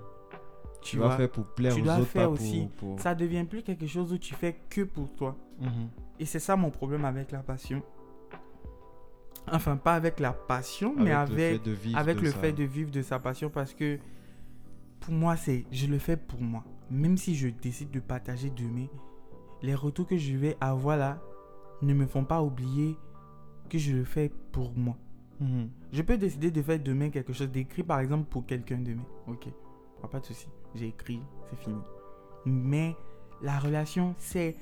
[0.83, 2.67] tu, dois vois, faire pour plaire tu aux dois autres, faire pas aussi.
[2.77, 2.95] pour...
[2.95, 2.99] pour...
[2.99, 5.35] ça devient plus quelque chose où tu fais que pour toi.
[5.59, 5.89] Mhm.
[6.19, 7.81] Et c'est ça mon problème avec la passion.
[9.51, 12.37] Enfin, pas avec la passion, mais le avec, fait de vivre avec de le ça.
[12.37, 13.99] fait de vivre de sa passion parce que
[15.01, 16.63] pour moi, c'est je le fais pour moi.
[16.89, 18.87] Même si je décide de partager demain,
[19.61, 21.21] les retours que je vais avoir là
[21.81, 22.95] ne me font pas oublier
[23.69, 24.97] que je le fais pour moi.
[25.39, 25.69] Mhm.
[25.91, 29.05] Je peux décider de faire demain quelque chose, d'écrire par exemple pour quelqu'un demain.
[29.27, 29.47] Ok,
[30.09, 30.47] pas de souci.
[30.75, 31.81] J'ai écrit, c'est fini.
[32.45, 32.95] Mais
[33.41, 34.55] la relation, c'est.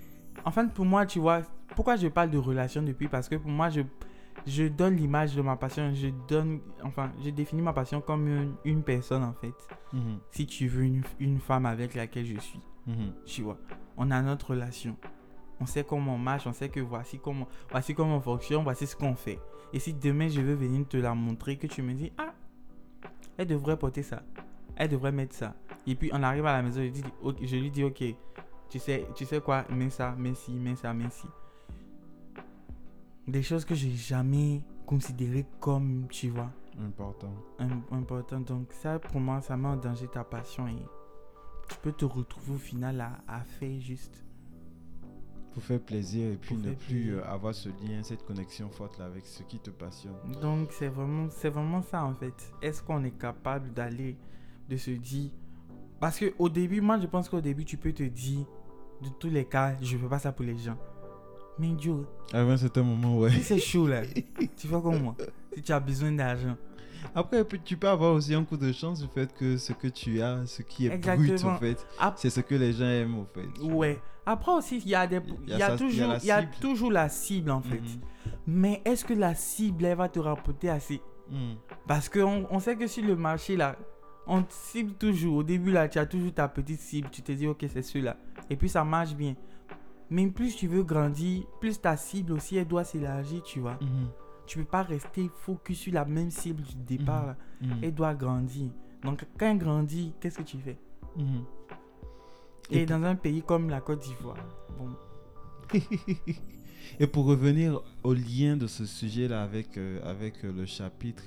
[0.45, 1.41] Enfin, pour moi, tu vois,
[1.76, 3.08] pourquoi je parle de relation depuis?
[3.08, 3.82] Parce que pour moi, je,
[4.45, 5.91] je donne l'image de ma passion.
[5.93, 6.60] Je donne.
[6.84, 9.54] Enfin, je définis ma passion comme une, une personne en fait.
[9.93, 10.19] Mhm.
[10.32, 13.13] Si tu veux une, une femme avec laquelle je suis, Mhm.
[13.26, 13.58] tu vois,
[13.97, 14.95] on a notre relation.
[15.60, 18.88] On sait comment on marche, on sait que voici comment, voici comment on fonctionne, voici
[18.88, 19.39] ce qu'on fait.
[19.74, 22.34] Et si demain je veux venir te la montrer, que tu me dis, ah,
[23.38, 24.24] elle devrait porter ça,
[24.76, 25.54] elle devrait mettre ça.
[25.88, 28.04] Et puis on arrive à la maison, je, dis, ok, je lui dis, ok,
[28.70, 31.28] tu sais, tu sais quoi, mets ça, mets ci, mets ça, mets ci.
[33.28, 37.34] Des choses que j'ai jamais considérées comme, tu vois, Important.
[37.60, 38.39] im- important.
[38.41, 40.76] Donc ça, pour moi, ça met en danger ta passion et
[41.70, 44.24] tu peux te retrouver au final à, à faire juste.
[45.54, 47.17] Pour faire plaisir et puis Pour ne plus plaisir.
[47.17, 50.15] euh, avoir ce lien, cette connexion forte là, avec ce qui te passionne.
[50.41, 52.54] Donc c'est vraiment, c'est vraiment ça en fait.
[52.62, 54.17] Est-ce qu'on est capable d'aller,
[54.70, 55.32] de se dire...
[56.01, 58.45] Parce que au début, moi je pense qu'au début, tu peux te dire,
[59.01, 60.77] de tous les cas, je fais pas ça pour les gens.
[61.59, 63.31] Mais Dieu, un certain moment, ouais.
[63.41, 64.01] c'est chaud là,
[64.57, 65.15] tu fais comme moi.
[65.55, 66.57] Si tu as besoin d'argent.
[67.15, 70.21] Après, tu peux avoir aussi un coup de chance du fait que ce que tu
[70.21, 73.25] as, ce qui est brut, au fait, Ap- c'est ce que les gens aiment, au
[73.33, 73.47] fait.
[73.63, 73.99] Ouais.
[74.25, 76.51] Après aussi, il y a des, il y a, sa- toujours, y a cible.
[76.61, 77.79] toujours la cible en fait.
[77.81, 78.01] Mhm.
[78.47, 81.01] Mais est-ce que la cible, elle va te rapporter assez?
[81.29, 81.55] Mhm.
[81.87, 83.75] Parce qu'on on sait que sur le marché, là,
[84.27, 85.38] on te cible toujours.
[85.38, 87.10] Au début, là, tu as toujours ta petite cible.
[87.12, 88.17] Tu te dis, ok, c'est celui-là.
[88.49, 89.36] Et puis, ça marche bien.
[90.10, 93.77] Mais plus tu veux grandir, plus ta cible aussi, elle doit s'élargir, tu vois.
[93.81, 94.10] Mhm.
[94.45, 97.21] Tu peux pas rester focus sur la même cible du départ.
[97.21, 97.27] Mhm.
[97.27, 97.36] là.
[97.75, 97.84] Mhm.
[97.84, 98.69] Elle doit grandir.
[99.03, 100.77] Donc, quand elle grandit, qu'est-ce que tu fais?
[101.15, 101.43] Mhm.
[102.69, 104.38] Et, Et dans un pays comme la Côte d'Ivoire,
[104.77, 104.89] bon,
[106.99, 111.23] Et pour revenir au lien de ce sujet-là avec, euh, avec euh, le chapitre,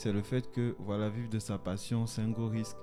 [0.00, 2.78] c'est le fait que, voilà, vivre de sa passion, c'est un gros risque.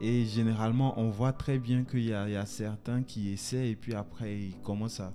[0.00, 3.68] Et généralement, on voit très bien qu'il y a, il y a certains qui essaient
[3.68, 5.12] et puis après, ils commencent à,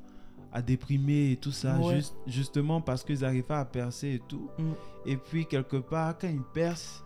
[0.51, 1.95] à déprimer et tout ça, Ouais.
[1.95, 4.47] juste, justement parce qu'ils n'arrivent pas à percer et tout.
[4.59, 4.71] Mm.
[5.07, 7.03] Et puis, quelque part, quand ils percent,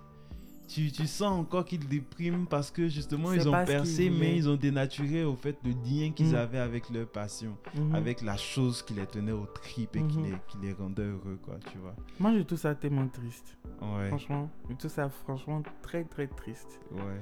[0.74, 4.56] tu, tu sens encore qu'ils dépriment parce que justement, ils ont percé, mais ils ont
[4.56, 6.36] dénaturé au fait le lien qu'ils Mm.
[6.36, 7.94] avaient avec leur passion mhm.
[7.96, 10.24] avec la chose qui les tenait au trip et qui, Mhm.
[10.26, 11.96] les, qui les rendait heureux, quoi, tu vois.
[12.20, 13.58] moi, je trouve ça tellement triste.
[13.82, 16.80] Ouais, Franchement, je trouve ça franchement très, très triste.
[16.92, 17.22] ouais.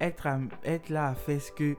[0.00, 1.76] être, à- être là à faire ce que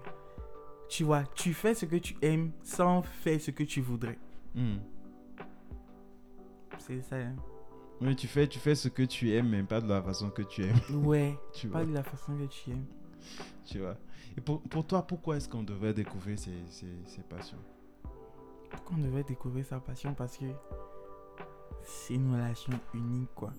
[0.87, 4.17] tu vois, tu fais ce que tu aimes sans faire ce que tu voudrais.
[4.55, 4.77] Hmm.
[6.77, 7.15] C'est ça.
[7.17, 7.35] hein.
[8.01, 10.41] Oui, tu fais, tu fais ce que tu aimes, mais pas de la façon que
[10.41, 11.79] tu aimes, Ouais, tu vois.
[11.79, 12.85] pas de la façon que tu aimes.
[13.65, 13.95] Tu vois.
[14.37, 17.59] Et pour, pour toi, pourquoi est-ce qu'on devrait découvrir ces, ces, ces passions?
[18.69, 20.13] Pourquoi on devrait découvrir sa passion?
[20.13, 20.45] Parce que
[21.83, 23.53] c'est une relation unique, quoi.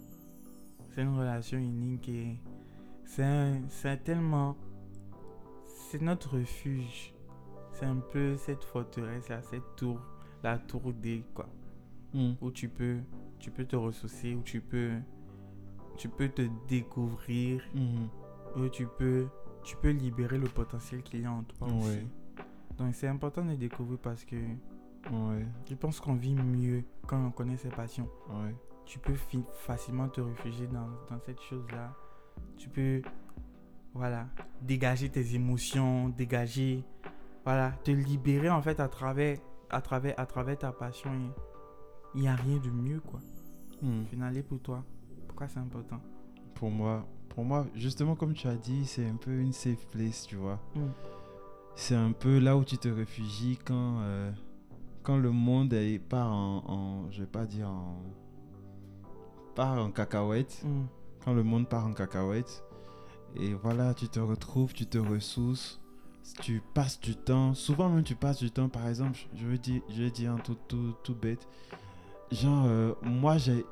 [0.91, 2.39] C'est une relation unique et
[3.05, 4.57] c'est tellement.
[5.65, 7.15] C'est notre refuge.
[7.73, 10.01] C'est un peu cette forteresse, là, cette tour,
[10.43, 11.49] la tour D, quoi.
[12.13, 12.35] Hmm.
[12.41, 12.99] où tu peux,
[13.45, 14.93] tu peux te ressourcer, où tu peux,
[15.99, 18.09] tu peux te découvrir, Mhm.
[18.57, 19.27] où tu peux
[19.63, 21.75] tu peux libérer le potentiel qu'il y a en toi Ouais.
[21.79, 22.07] aussi.
[22.79, 24.37] Donc c'est important de découvrir parce que
[25.11, 28.09] Ouais, je pense qu'on vit mieux quand on connaît ses passions.
[28.31, 28.55] ouais.
[28.87, 31.95] Tu peux fi- facilement te réfugier dans, dans cette chose-là.
[32.57, 33.03] Tu peux,
[33.95, 34.27] voilà,
[34.63, 36.85] dégager tes émotions, dégager,
[37.45, 39.39] voilà, te libérer en fait à travers,
[39.71, 41.11] à travers, à travers ta passion.
[42.15, 43.21] Il n'y a rien de mieux, quoi.
[43.85, 44.05] Hmm.
[44.09, 44.85] Finalement, pour toi,
[45.29, 46.01] pourquoi c'est important?
[46.55, 50.27] Pour moi, pour moi, justement, comme tu as dit, c'est un peu une safe place,
[50.27, 50.59] tu vois.
[50.75, 50.81] Mm.
[51.77, 54.31] C'est un peu là où tu te réfugies quand, euh,
[55.03, 58.01] quand le monde est part en, en- je vais pas dire en,
[59.55, 60.63] part en cacahuète.
[60.65, 60.85] Mm.
[61.25, 62.63] Quand le monde part en cacahuète.
[63.37, 65.81] Et voilà, tu te retrouves, tu te ressources,
[66.41, 67.53] tu passes du temps.
[67.53, 70.39] Souvent même tu passes du temps, par exemple, je veux dire, je vais dire un
[70.39, 71.47] truc tout, tout bête.
[72.31, 73.65] Genre, euh, moi j'ai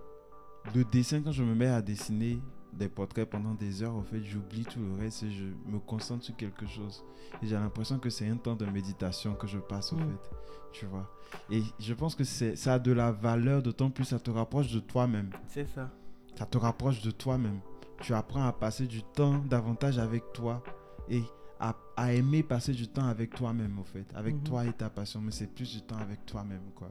[0.75, 2.40] le dessin, quand je me mets à dessiner
[2.72, 6.25] des portraits pendant des heures, au fait, j'oublie tout le reste et je me concentre
[6.25, 7.05] sur quelque chose.
[7.42, 10.09] Et j'ai l'impression que c'est un temps de méditation que je passe, au Mm.
[10.11, 10.31] fait.
[10.72, 11.11] Tu vois.
[11.51, 14.72] Et je pense que c'est, ça a de la valeur, d'autant plus ça te rapproche
[14.72, 15.90] de toi-même C'est ça.
[16.35, 17.61] ça te rapproche de toi-même.
[18.01, 20.62] Tu apprends à passer du temps davantage avec toi
[21.09, 21.22] et
[21.61, 24.07] à, à aimer passer du temps avec toi-même, au fait.
[24.14, 24.42] Avec Mhm.
[24.44, 26.90] toi et ta passion, mais c'est plus du temps avec toi-même, quoi.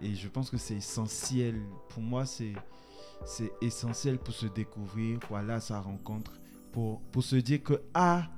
[0.00, 1.60] Et je pense que c'est essentiel.
[1.90, 2.54] Pour moi, c'est
[3.24, 6.32] c'est essentiel pour se découvrir, pour aller à sa rencontre,
[6.72, 8.28] pour, pour se dire que, ah,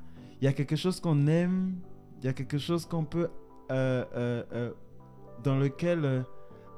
[0.40, 1.74] il y a quelque chose qu'on aime,
[2.20, 3.28] il y a quelque chose qu'on peut,
[3.70, 4.72] euh, euh, euh,
[5.44, 6.24] dans lequel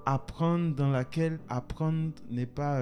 [0.05, 2.81] apprendre, dans laquelle apprendre n'est pas,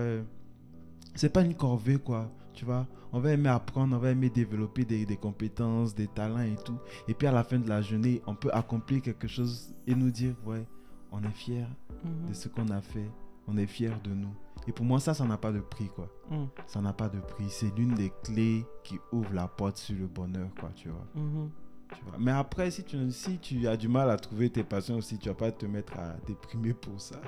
[1.14, 2.86] c'est pas une corvée, quoi, tu vois?
[3.12, 6.78] On va aimer apprendre, on va aimer développer des, des compétences, des talents et tout.
[7.08, 10.10] Et puis à la fin de la journée, on peut accomplir quelque chose et nous
[10.10, 10.64] dire, ouais,
[11.12, 11.66] on est fier
[12.04, 12.28] Mhm.
[12.28, 13.10] de ce qu'on a fait,
[13.46, 14.32] on est fier de nous.
[14.66, 16.08] Et pour moi, ça, ça n'a pas de prix, quoi.
[16.30, 16.44] Mm.
[16.66, 17.48] Ça n'a pas de prix.
[17.48, 21.06] C'est l'une des clés qui ouvre la porte sur le bonheur, quoi, tu vois.
[21.14, 21.50] Mhm.
[21.94, 22.18] Tu vois.
[22.18, 25.28] Mais après, si tu, si tu as du mal à trouver tes passions aussi, tu
[25.28, 27.20] vas pas te mettre à déprimer pour ça.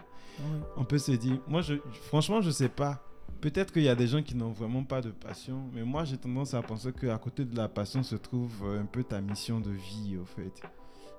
[0.77, 1.75] On peut se dire, moi, je,
[2.07, 3.05] franchement, je sais pas.
[3.41, 6.17] Peut-être qu'il y a des gens qui n'ont vraiment pas de passion, mais moi, j'ai
[6.17, 9.59] tendance à penser qu'à côté de la passion se trouve euh, un peu ta mission
[9.59, 10.63] de vie, au fait.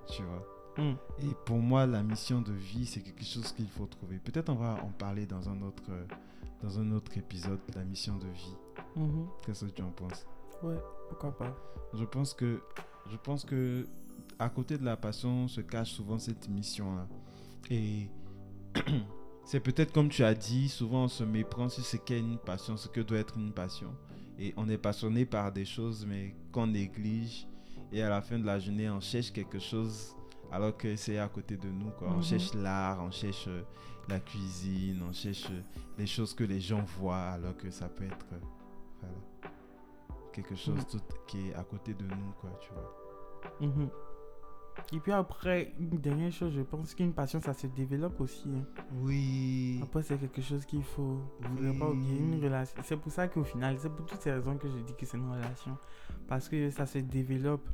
[0.10, 0.48] Tu vois.
[0.78, 0.94] Mm.
[1.20, 4.18] Et pour moi, la mission de vie, c'est quelque chose qu'il faut trouver.
[4.18, 6.06] Peut-être on va en parler dans un autre, euh,
[6.62, 8.56] dans un autre épisode, la mission de vie.
[8.96, 9.28] Mhm.
[9.46, 10.26] Qu'est-ce que tu en penses?
[10.64, 11.56] Ouais, pourquoi pas.
[11.94, 12.62] Je pense que,
[13.12, 13.88] je pense que,
[14.40, 17.08] à côté de la passion, se cache souvent cette mission-là.
[17.70, 18.10] Et
[19.46, 22.78] c'est peut-être comme tu as dit, souvent on se méprend sur ce qu'est une passion,
[22.78, 23.94] ce que doit être une passion.
[24.40, 27.48] Et on est passionné par des choses, mais qu'on néglige.
[27.92, 30.16] Et à la fin de la journée, on cherche quelque chose
[30.54, 31.90] alors que c'est à côté de nous.
[31.98, 32.10] Quoi.
[32.10, 32.24] On Mhm.
[32.24, 33.62] cherche l'art, on cherche euh,
[34.08, 35.62] la cuisine, on cherche euh,
[35.98, 38.38] les choses que les gens voient alors que ça peut être euh,
[39.02, 39.16] voilà,
[40.32, 40.86] quelque chose Mhm.
[40.92, 42.32] tout- qui est à côté de nous.
[42.40, 43.60] Quoi, tu vois.
[43.62, 43.90] Mhm.
[44.92, 48.50] Et puis après, une dernière chose, je pense qu'une passion, ça se développe aussi.
[48.50, 48.66] hein.
[49.04, 49.80] Oui.
[49.84, 52.18] Après, c'est quelque chose qu'il faut faudrait pas oublier.
[52.18, 52.42] Une Oui.
[52.44, 52.82] relation.
[52.84, 55.18] C'est pour ça qu'au final, c'est pour toutes ces raisons que je dis que c'est
[55.18, 55.78] une relation.
[56.28, 57.70] Parce que ça se développe.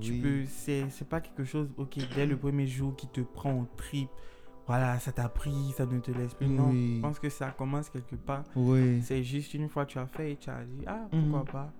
[0.00, 3.66] Tu peux, c'est pas quelque chose, ok, dès le premier jour qui te prend au
[3.76, 4.08] trip.
[4.66, 6.46] Voilà, ça t'a pris, ça ne te laisse plus.
[6.46, 6.96] Non, Oui.
[6.98, 8.44] je pense que ça commence quelque part.
[8.54, 9.02] Oui.
[9.02, 11.44] C'est juste une fois que tu as fait et tu as dit, ah, pourquoi Mhm.
[11.46, 11.72] pas.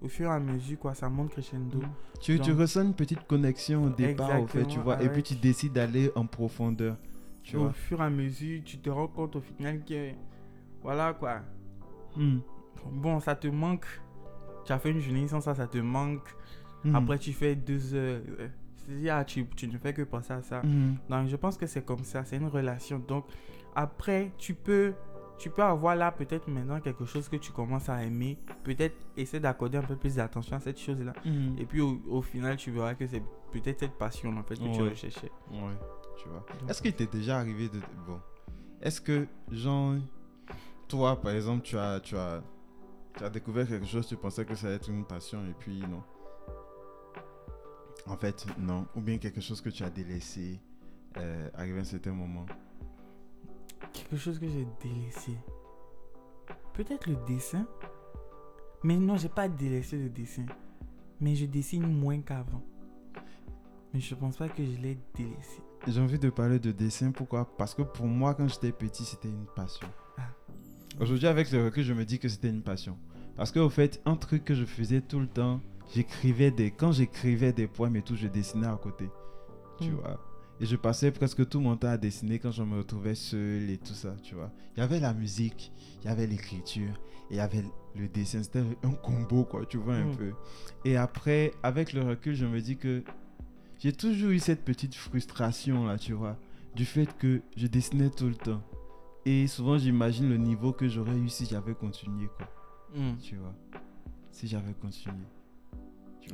[0.00, 1.80] Au fur et à mesure, quoi, ça monte crescendo.
[2.20, 5.02] Tu, tu Donc- ressens une petite connexion au départ, au fait, tu vois.
[5.02, 6.96] Et puis tu décides d'aller en profondeur.
[7.42, 7.72] Tu au vois.
[7.72, 10.12] fur et à mesure, tu te rends compte au final que,
[10.82, 11.40] voilà quoi,
[12.16, 12.38] Hmm.
[12.92, 13.86] bon, ça te manque.
[14.64, 16.28] Tu as fait une journée sans ça, ça te manque.
[16.84, 16.94] Hmm.
[16.96, 18.20] Après, tu fais deux heures.
[18.40, 20.62] euh, c'est-à-dire, ah, tu, tu ne fais que penser à ça.
[20.62, 20.94] Hmm.
[21.10, 22.98] Donc, je pense que c'est comme ça, c'est une relation.
[23.00, 23.26] Donc,
[23.74, 24.94] après, tu peux,
[25.38, 28.38] tu peux avoir là peut-être maintenant quelque chose que tu commences à aimer.
[28.64, 31.12] Peut-être essayer d'accorder un peu plus d'attention à cette chose-là.
[31.24, 31.56] Hmm.
[31.58, 34.72] Et puis, au, au final, tu verras que c'est peut-être cette passion en fait que
[34.74, 34.88] tu Ouais.
[34.90, 35.30] recherchais.
[35.50, 35.76] Ouais,
[36.22, 36.44] tu vois.
[36.68, 37.80] Est-ce qu'il t'est déjà arrivé de.
[38.06, 38.20] Bon.
[38.80, 39.94] Est-ce que, genre,
[40.86, 42.42] toi, par exemple, tu as, tu as,
[43.16, 45.80] tu as découvert quelque chose, tu pensais que ça allait être une passion, et puis
[45.80, 46.02] non?
[48.08, 48.86] En fait, non.
[48.96, 50.58] Ou bien quelque chose que tu as délaissé,
[51.18, 52.46] euh, arrivé à un certain moment.
[53.92, 55.32] Quelque chose que j'ai délaissé.
[56.72, 57.66] Peut-être le dessin.
[58.82, 60.46] Mais non, j'ai pas délaissé le dessin.
[61.20, 62.64] Mais je dessine moins qu'avant.
[63.92, 65.60] Mais je pense pas que je l'ai délaissé.
[65.86, 67.56] J'ai envie de parler de dessin, pourquoi?
[67.56, 69.88] Parce que pour moi, quand j'étais petit, c'était une passion.
[70.16, 70.28] Ah.
[71.00, 72.96] Aujourd'hui, avec le recul, je me dis que c'était une passion.
[73.36, 75.60] Parce qu'au fait, un truc que je faisais tout le temps,
[75.94, 76.70] j'écrivais des.
[76.70, 79.08] Quand j'écrivais des poèmes et tout, je dessinais à côté.
[79.80, 79.94] Tu Mm.
[79.94, 80.20] vois
[80.60, 83.78] Et je passais presque tout mon temps à dessiner quand je me retrouvais seul et
[83.78, 84.50] tout ça, tu vois.
[84.76, 85.70] Il y avait la musique,
[86.02, 86.90] il y avait l'écriture,
[87.30, 87.62] et il y avait
[87.94, 88.42] le dessin.
[88.42, 90.16] C'était un combo, quoi, tu vois, un Mm.
[90.16, 90.32] peu.
[90.84, 93.04] Et après, avec le recul, je me dis que
[93.78, 96.36] j'ai toujours eu cette petite frustration, là, tu vois,
[96.74, 98.62] du fait que je dessinais tout le temps.
[99.24, 102.48] Et souvent, j'imagine le niveau que j'aurais eu si j'avais continué, quoi,
[102.96, 103.16] Hmm.
[103.22, 103.54] tu vois.
[104.32, 105.24] Si j'avais continué.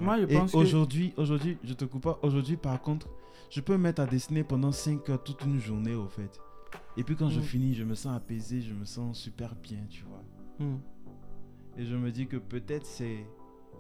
[0.00, 2.18] Moi, je et pense que- aujourd'hui, aujourd'hui, je te coupe pas.
[2.22, 3.09] Aujourd'hui, par contre,
[3.50, 6.40] je peux me mettre à dessiner pendant 5 heures toute une journée, au fait.
[6.96, 7.44] Et puis quand je Mm.
[7.44, 10.22] finis, je me sens apaisé, je me sens super bien, tu vois.
[10.59, 10.78] Hmm.
[11.76, 13.26] Et je me dis que peut-être c'est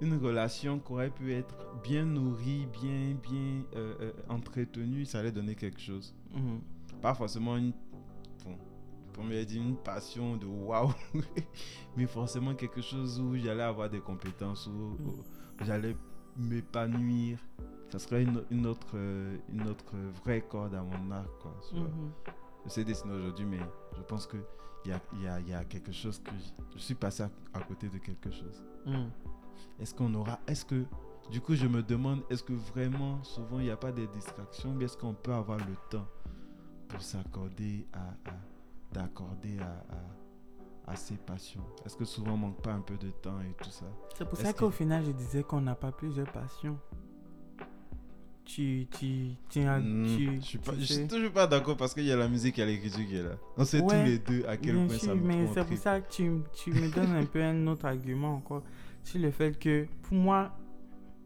[0.00, 5.30] une relation qui aurait pu être bien nourrie, bien, bien euh, euh, entretenue, ça allait
[5.32, 6.14] donner quelque chose.
[6.34, 6.58] Hmm.
[7.00, 7.72] Pas forcément une,
[8.44, 8.56] bon,
[9.12, 10.92] pour me dire une passion de waouh,
[11.96, 15.16] mais forcément quelque chose où j'allais avoir des compétences, où, où
[15.62, 15.96] j'allais
[16.36, 17.38] m'épanouir.
[17.90, 21.54] Ça serait une, une autre, euh, une autre vraie corde à mon arc, quoi.
[21.72, 22.10] Mhm.
[22.64, 23.60] Je sais dessiner aujourd'hui, mais
[23.96, 24.40] je pense qu'il
[24.86, 26.30] y a, y, a, y a quelque chose que
[26.74, 28.64] je suis passé à, à côté de quelque chose.
[28.86, 29.08] Hmm.
[29.78, 30.84] Est-ce qu'on aura, est-ce que,
[31.30, 34.72] du coup, je me demande, est-ce que vraiment, souvent, il n'y a pas de distractions,
[34.74, 36.06] bien est-ce qu'on peut avoir le temps
[36.88, 38.34] pour s'accorder à, à-
[38.92, 39.64] d'accorder à,
[39.94, 39.98] à,
[40.86, 43.70] à ses passions Est-ce que souvent, on manque pas un peu de temps et tout
[43.70, 43.86] ça?
[44.16, 46.78] C'est pour ça qu'au final, je disais qu'on n'a pas plusieurs passions.
[48.44, 51.94] Tu, tu, tu, Hmm, tu, je suis, pas, tu je suis toujours pas d'accord parce
[51.94, 53.36] qu'il y a la musique et l'écriture qui est là.
[53.56, 55.78] On sait Ouais, tous les deux à quel point sûr, ça me mais c'est pour
[55.78, 58.62] ça que tu, tu me donnes un peu un autre argument encore
[59.02, 60.52] sur le fait que, pour moi,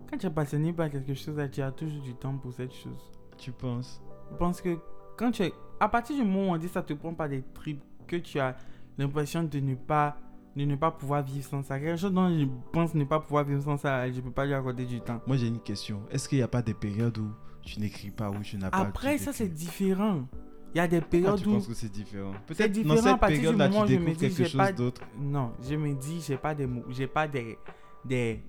[0.08, 3.10] quand tu es passionné par quelque chose, tu as toujours du temps pour cette chose.
[3.36, 4.00] Tu penses?
[4.30, 4.78] Je pense que
[5.16, 5.52] quand tu es.
[5.80, 8.38] À partir du moment où on dit ça te prend pas des tripes, que tu
[8.38, 8.56] as
[8.98, 10.16] l'impression de ne pas
[10.56, 11.78] de ne pas pouvoir vivre sans ça.
[11.78, 14.54] Quelque chose dont je pense ne pas pouvoir vivre sans ça, je peux pas lui
[14.54, 15.20] accorder du temps.
[15.26, 16.02] Moi, j'ai une question.
[16.10, 17.30] Est-ce qu'il n'y a pas des périodes où
[17.62, 20.26] tu n'écris pas, où tu n'as pas Après, ça c'est différent.
[20.74, 21.52] Il y a des Ah, période tu où.
[21.54, 22.32] penses que c'est différent?
[22.46, 25.00] Peut-être différent dans cette période-là, tu je découvres dis, quelque j'ai chose pas- d'autre.
[25.18, 27.56] Non, je me dis, j'ai pas des mots, j'ai pas des,
[28.04, 28.42] des,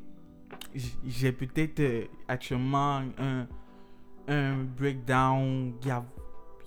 [1.05, 3.47] j'ai peut-être euh, actuellement un,
[4.27, 5.73] un breakdown.
[5.81, 6.03] Il y a,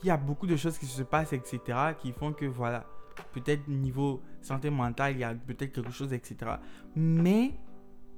[0.03, 1.59] il y a beaucoup de choses qui se passent, etc.,
[2.01, 2.87] qui font que voilà,
[3.33, 6.37] peut-être niveau santé mentale, il y a peut-être quelque chose, etc.
[6.97, 7.53] Mais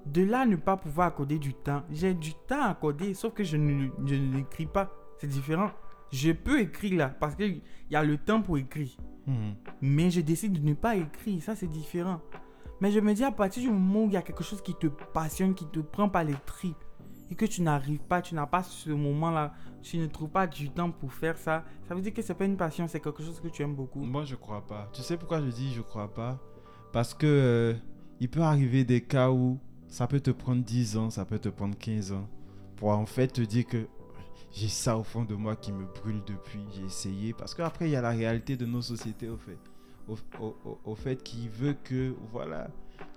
[0.07, 3.45] de là ne pas pouvoir accorder du temps, j'ai du temps à accorder, sauf que
[3.45, 4.91] je ne, je ne l'écris pas.
[5.19, 5.71] C'est différent.
[6.13, 8.91] Je peux écrire là, parce qu'il y a le temps pour écrire
[9.27, 9.55] Mhm.
[9.81, 11.43] mais je décide de ne pas écrire.
[11.43, 12.21] Ça, c'est différent.
[12.81, 14.75] Mais je me dis, à partir du moment où il y a quelque chose qui
[14.75, 16.77] te passionne, qui te prend par les tripes,
[17.31, 20.71] et que tu n'arrives pas, tu n'as pas ce moment-là, tu ne trouves pas du
[20.71, 23.41] temps pour faire ça, ça veut dire que c'est pas une passion, c'est quelque chose
[23.41, 24.01] que tu aimes beaucoup.
[24.01, 24.91] Moi, je crois pas.
[24.93, 26.39] Tu sais pourquoi je dis je crois pas?
[26.93, 27.75] Parce que euh,
[28.21, 29.59] il peut arriver des cas où
[29.89, 32.29] ça peut te prendre 10 ans, ça peut te prendre 15 ans
[32.77, 33.87] pour en fait te dire que
[34.53, 37.33] j'ai ça au fond de moi qui me brûle depuis, j'ai essayé.
[37.33, 39.59] Parce qu'après, il y a la réalité de nos sociétés, au fait.
[40.85, 42.69] Au fait qui veut que, voilà,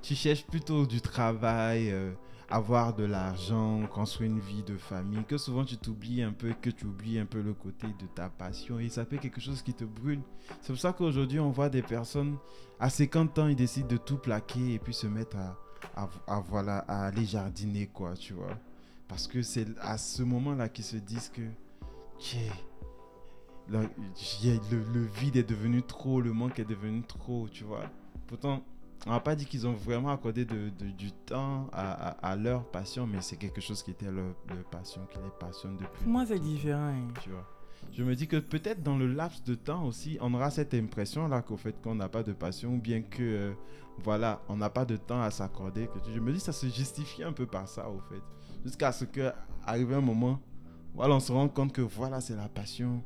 [0.02, 2.12] tu cherches plutôt du travail, euh,
[2.50, 6.70] avoir de l'argent, construire une vie de famille, que souvent tu t'oublies un peu, que
[6.70, 9.74] tu oublies un peu le côté de ta passion et ça fait quelque chose qui
[9.74, 10.22] te brûle.
[10.62, 12.38] C'est pour ça qu'aujourd'hui, on voit des personnes
[12.80, 15.58] à 50 ans, ils décident de tout plaquer et puis se mettre à,
[16.28, 18.58] à, voilà, à aller jardiner, quoi, tu vois.
[19.10, 21.42] Parce que c'est à ce moment-là qu'ils se disent que,
[22.20, 22.50] Tchè,
[23.70, 23.82] là,
[24.44, 27.84] y a- le, le vide est devenu trop, le manque est devenu trop, tu vois.
[28.28, 28.64] Pourtant,
[29.08, 32.36] on n'a pas dit qu'ils ont vraiment accordé de, de- du temps à, à- à
[32.36, 36.04] leur passion, mais c'est quelque chose qui était leur, leur passion, qui les passionne depuis.
[36.04, 36.94] Pour moi, c'est différent.
[37.22, 37.46] Tu vois.
[37.94, 41.28] Je me dis que peut-être dans le laps de temps aussi, on aura cette impression
[41.28, 43.54] là qu'au fait qu'on n'a pas de passion, ou bien que euh,
[44.04, 45.90] voilà, on n'a pas de temps à s'accorder.
[46.14, 48.22] Je me dis que ça se justifie un peu par ça au fait,
[48.66, 49.32] jusqu'à ce que
[49.66, 50.40] arrive un moment,
[50.94, 53.02] voilà, on se rend compte que voilà, c'est la passion,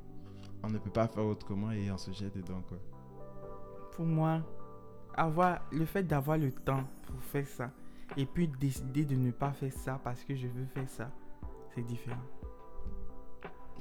[0.64, 2.78] on ne peut pas faire autrement et on se jette dedans quoi.
[3.94, 4.42] Pour moi,
[5.15, 7.71] avoir le fait d'avoir le temps pour faire ça,
[8.17, 11.10] et puis décider de ne pas faire ça parce que je veux faire ça,
[11.74, 12.21] c'est différent.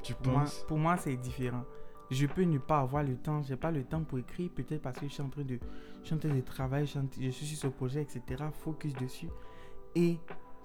[0.02, 0.64] Tu Pour moi, penses?
[0.66, 1.64] pour moi, c'est différent.
[2.10, 3.42] Je peux ne pas avoir le temps.
[3.42, 4.50] J'ai pas le temps pour écrire.
[4.50, 5.58] Peut-être parce que je suis en train de,
[6.00, 6.86] je suis en train de travailler.
[6.86, 8.42] Je suis, en- je suis sur ce projet, etc.
[8.64, 9.28] Focus dessus.
[9.94, 10.18] Et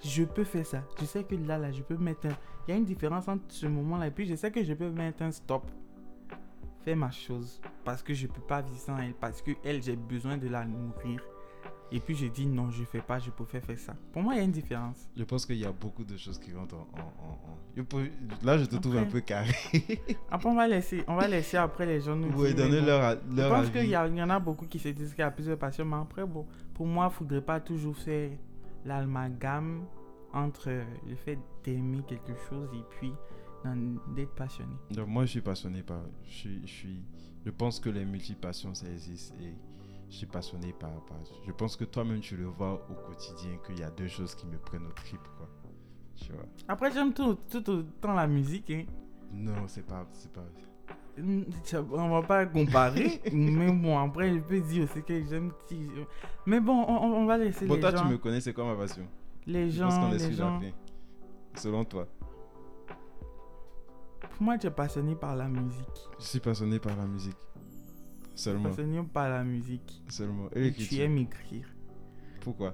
[0.03, 0.83] je peux faire ça.
[0.99, 2.35] Je sais que là, là, je peux mettre un...
[2.67, 4.07] Il y a une différence entre ce moment-là.
[4.07, 5.69] Et puis, je sais que je peux mettre un stop.
[6.85, 7.59] Faire ma chose.
[7.83, 9.13] Parce que je peux pas vivre sans elle.
[9.15, 11.19] Parce que elle, j'ai besoin de la nourrir.
[11.91, 13.19] Et puis, je dis non, je fais pas.
[13.19, 13.93] Je préfère faire ça.
[14.13, 15.07] Pour moi, il y a une différence.
[15.17, 16.87] Je pense qu'il y a beaucoup de choses qui rentrent en...
[16.97, 18.09] en- en- en- Je peux-
[18.43, 19.53] Là, je te trouve un peu carré.
[20.31, 22.85] Après, on va laisser, on va laisser après les gens nous dire, donner bon.
[22.87, 25.19] leur, a- Je leur pense qu'il y, y en a beaucoup qui se disent qu'il
[25.19, 28.31] y a plusieurs passions, mais après, bon, pour moi, il faudrait pas toujours faire
[28.85, 29.83] l'amalgame
[30.33, 30.69] entre
[31.07, 33.11] le fait d'aimer quelque chose et puis
[34.15, 34.75] d'être passionné.
[34.91, 36.01] Donc moi, je suis passionné par...
[36.25, 36.99] Je, suis, je, suis,
[37.45, 39.33] je pense que les multipassions, ça existe.
[39.41, 39.53] Et
[40.09, 40.91] je suis passionné par...
[41.05, 44.35] par je pense que toi-même, tu le vois au quotidien, qu'il y a deux choses
[44.35, 45.49] qui me prennent au trip, quoi.
[46.15, 48.69] Tu vois Après, j'aime tout, tout autant la musique.
[48.71, 48.85] Hein.
[49.33, 50.05] Non, c'est pas...
[50.13, 50.45] C'est pas...
[51.17, 55.53] On va pas comparer, mais bon, après, je peux dire aussi que j'aime.
[56.45, 58.03] Mais bon, on, va laisser Bon, les toi, gens.
[58.03, 59.07] tu me connais, c'est quoi ma passion?
[59.47, 60.61] Les Je pense gens, qu'on est les gens.
[61.55, 62.05] Selon toi.
[64.39, 66.09] Moi, tu es passionné par la musique.
[66.19, 67.37] Je suis passionné par la musique.
[68.35, 68.69] Seulement.
[68.69, 70.03] Passionné par la musique.
[70.09, 70.49] Seulement.
[70.53, 71.67] Et Tu aimes écrire.
[72.41, 72.73] Pourquoi?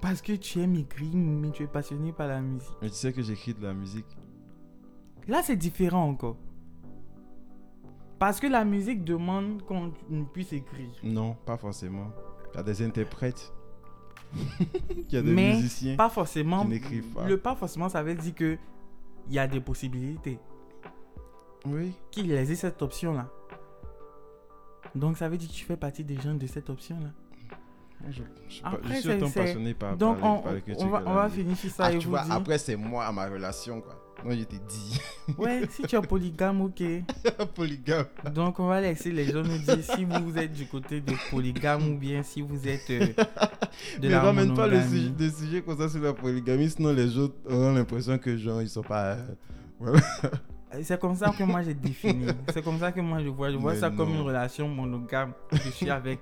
[0.00, 2.76] Parce que tu aimes écrire, mais tu es passionné par la musique.
[2.82, 4.06] Mais tu sais que j'écris de la musique.
[5.26, 6.36] Là, c'est différent encore.
[8.18, 9.92] Parce que la musique demande qu'on
[10.32, 10.90] puisse écrire.
[11.02, 12.10] Non, pas forcément.
[12.52, 13.52] Il y a des interprètes.
[14.90, 15.96] Il y a des Mais musiciens.
[15.96, 16.66] Pas forcément.
[16.66, 17.26] Qui pas.
[17.26, 18.58] Le pas forcément, ça veut dire que
[19.28, 20.38] il y a des possibilités.
[21.66, 21.92] Oui.
[22.10, 23.28] Qu'il ait cette option-là.
[24.94, 27.10] Donc, ça veut dire que tu fais partie des gens de cette option-là.
[28.08, 30.52] Je, je suis, pas- Après, je suis c'est- autant passionné par, Donc, par, on, par
[30.78, 33.12] on va, on va finir sur ça Ah, et tu vous vois, après, c'est moi,
[33.12, 33.94] ma relation, quoi.
[34.24, 35.00] Moi, je t'ai dit.
[35.38, 36.82] Ouais, si tu es polygame, ok.
[37.54, 38.04] Polygame.
[38.34, 41.88] Donc, on va laisser les gens nous dire si vous êtes du côté de polygame
[41.92, 43.14] ou bien si vous êtes euh, de
[44.02, 47.16] Mais la ramène pas le sujet, des sujets comme ça sur la polygamie, sinon les
[47.16, 49.12] autres auront l'impression que, genre, ils sont pas.
[49.12, 49.26] euh,
[49.78, 50.00] voilà.
[50.82, 52.26] C'est comme ça que moi j'ai défini.
[52.52, 53.50] C'est comme ça que moi je vois.
[53.50, 55.32] Je vois Mais ça comme une relation monogame.
[55.52, 56.20] Je suis avec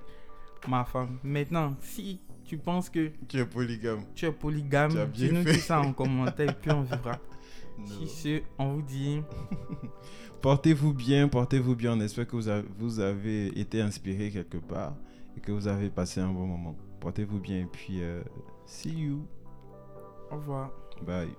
[0.67, 1.19] ma femme.
[1.23, 4.01] Maintenant, si tu penses que Tu es polygame.
[4.15, 7.19] tu es polygame, dis-nous tout ça en commentaire et puis on verra.
[7.85, 9.21] Si ce, on vous dit
[10.41, 11.95] Portez-vous bien, portez-vous bien.
[11.97, 14.95] On espère que vous avez, vous avez été inspiré quelque part
[15.37, 16.75] et que vous avez passé un bon moment.
[16.99, 18.21] Portez-vous bien et puis, euh,
[18.65, 19.25] see you.
[20.31, 20.71] au revoir.
[21.05, 21.29] Bye.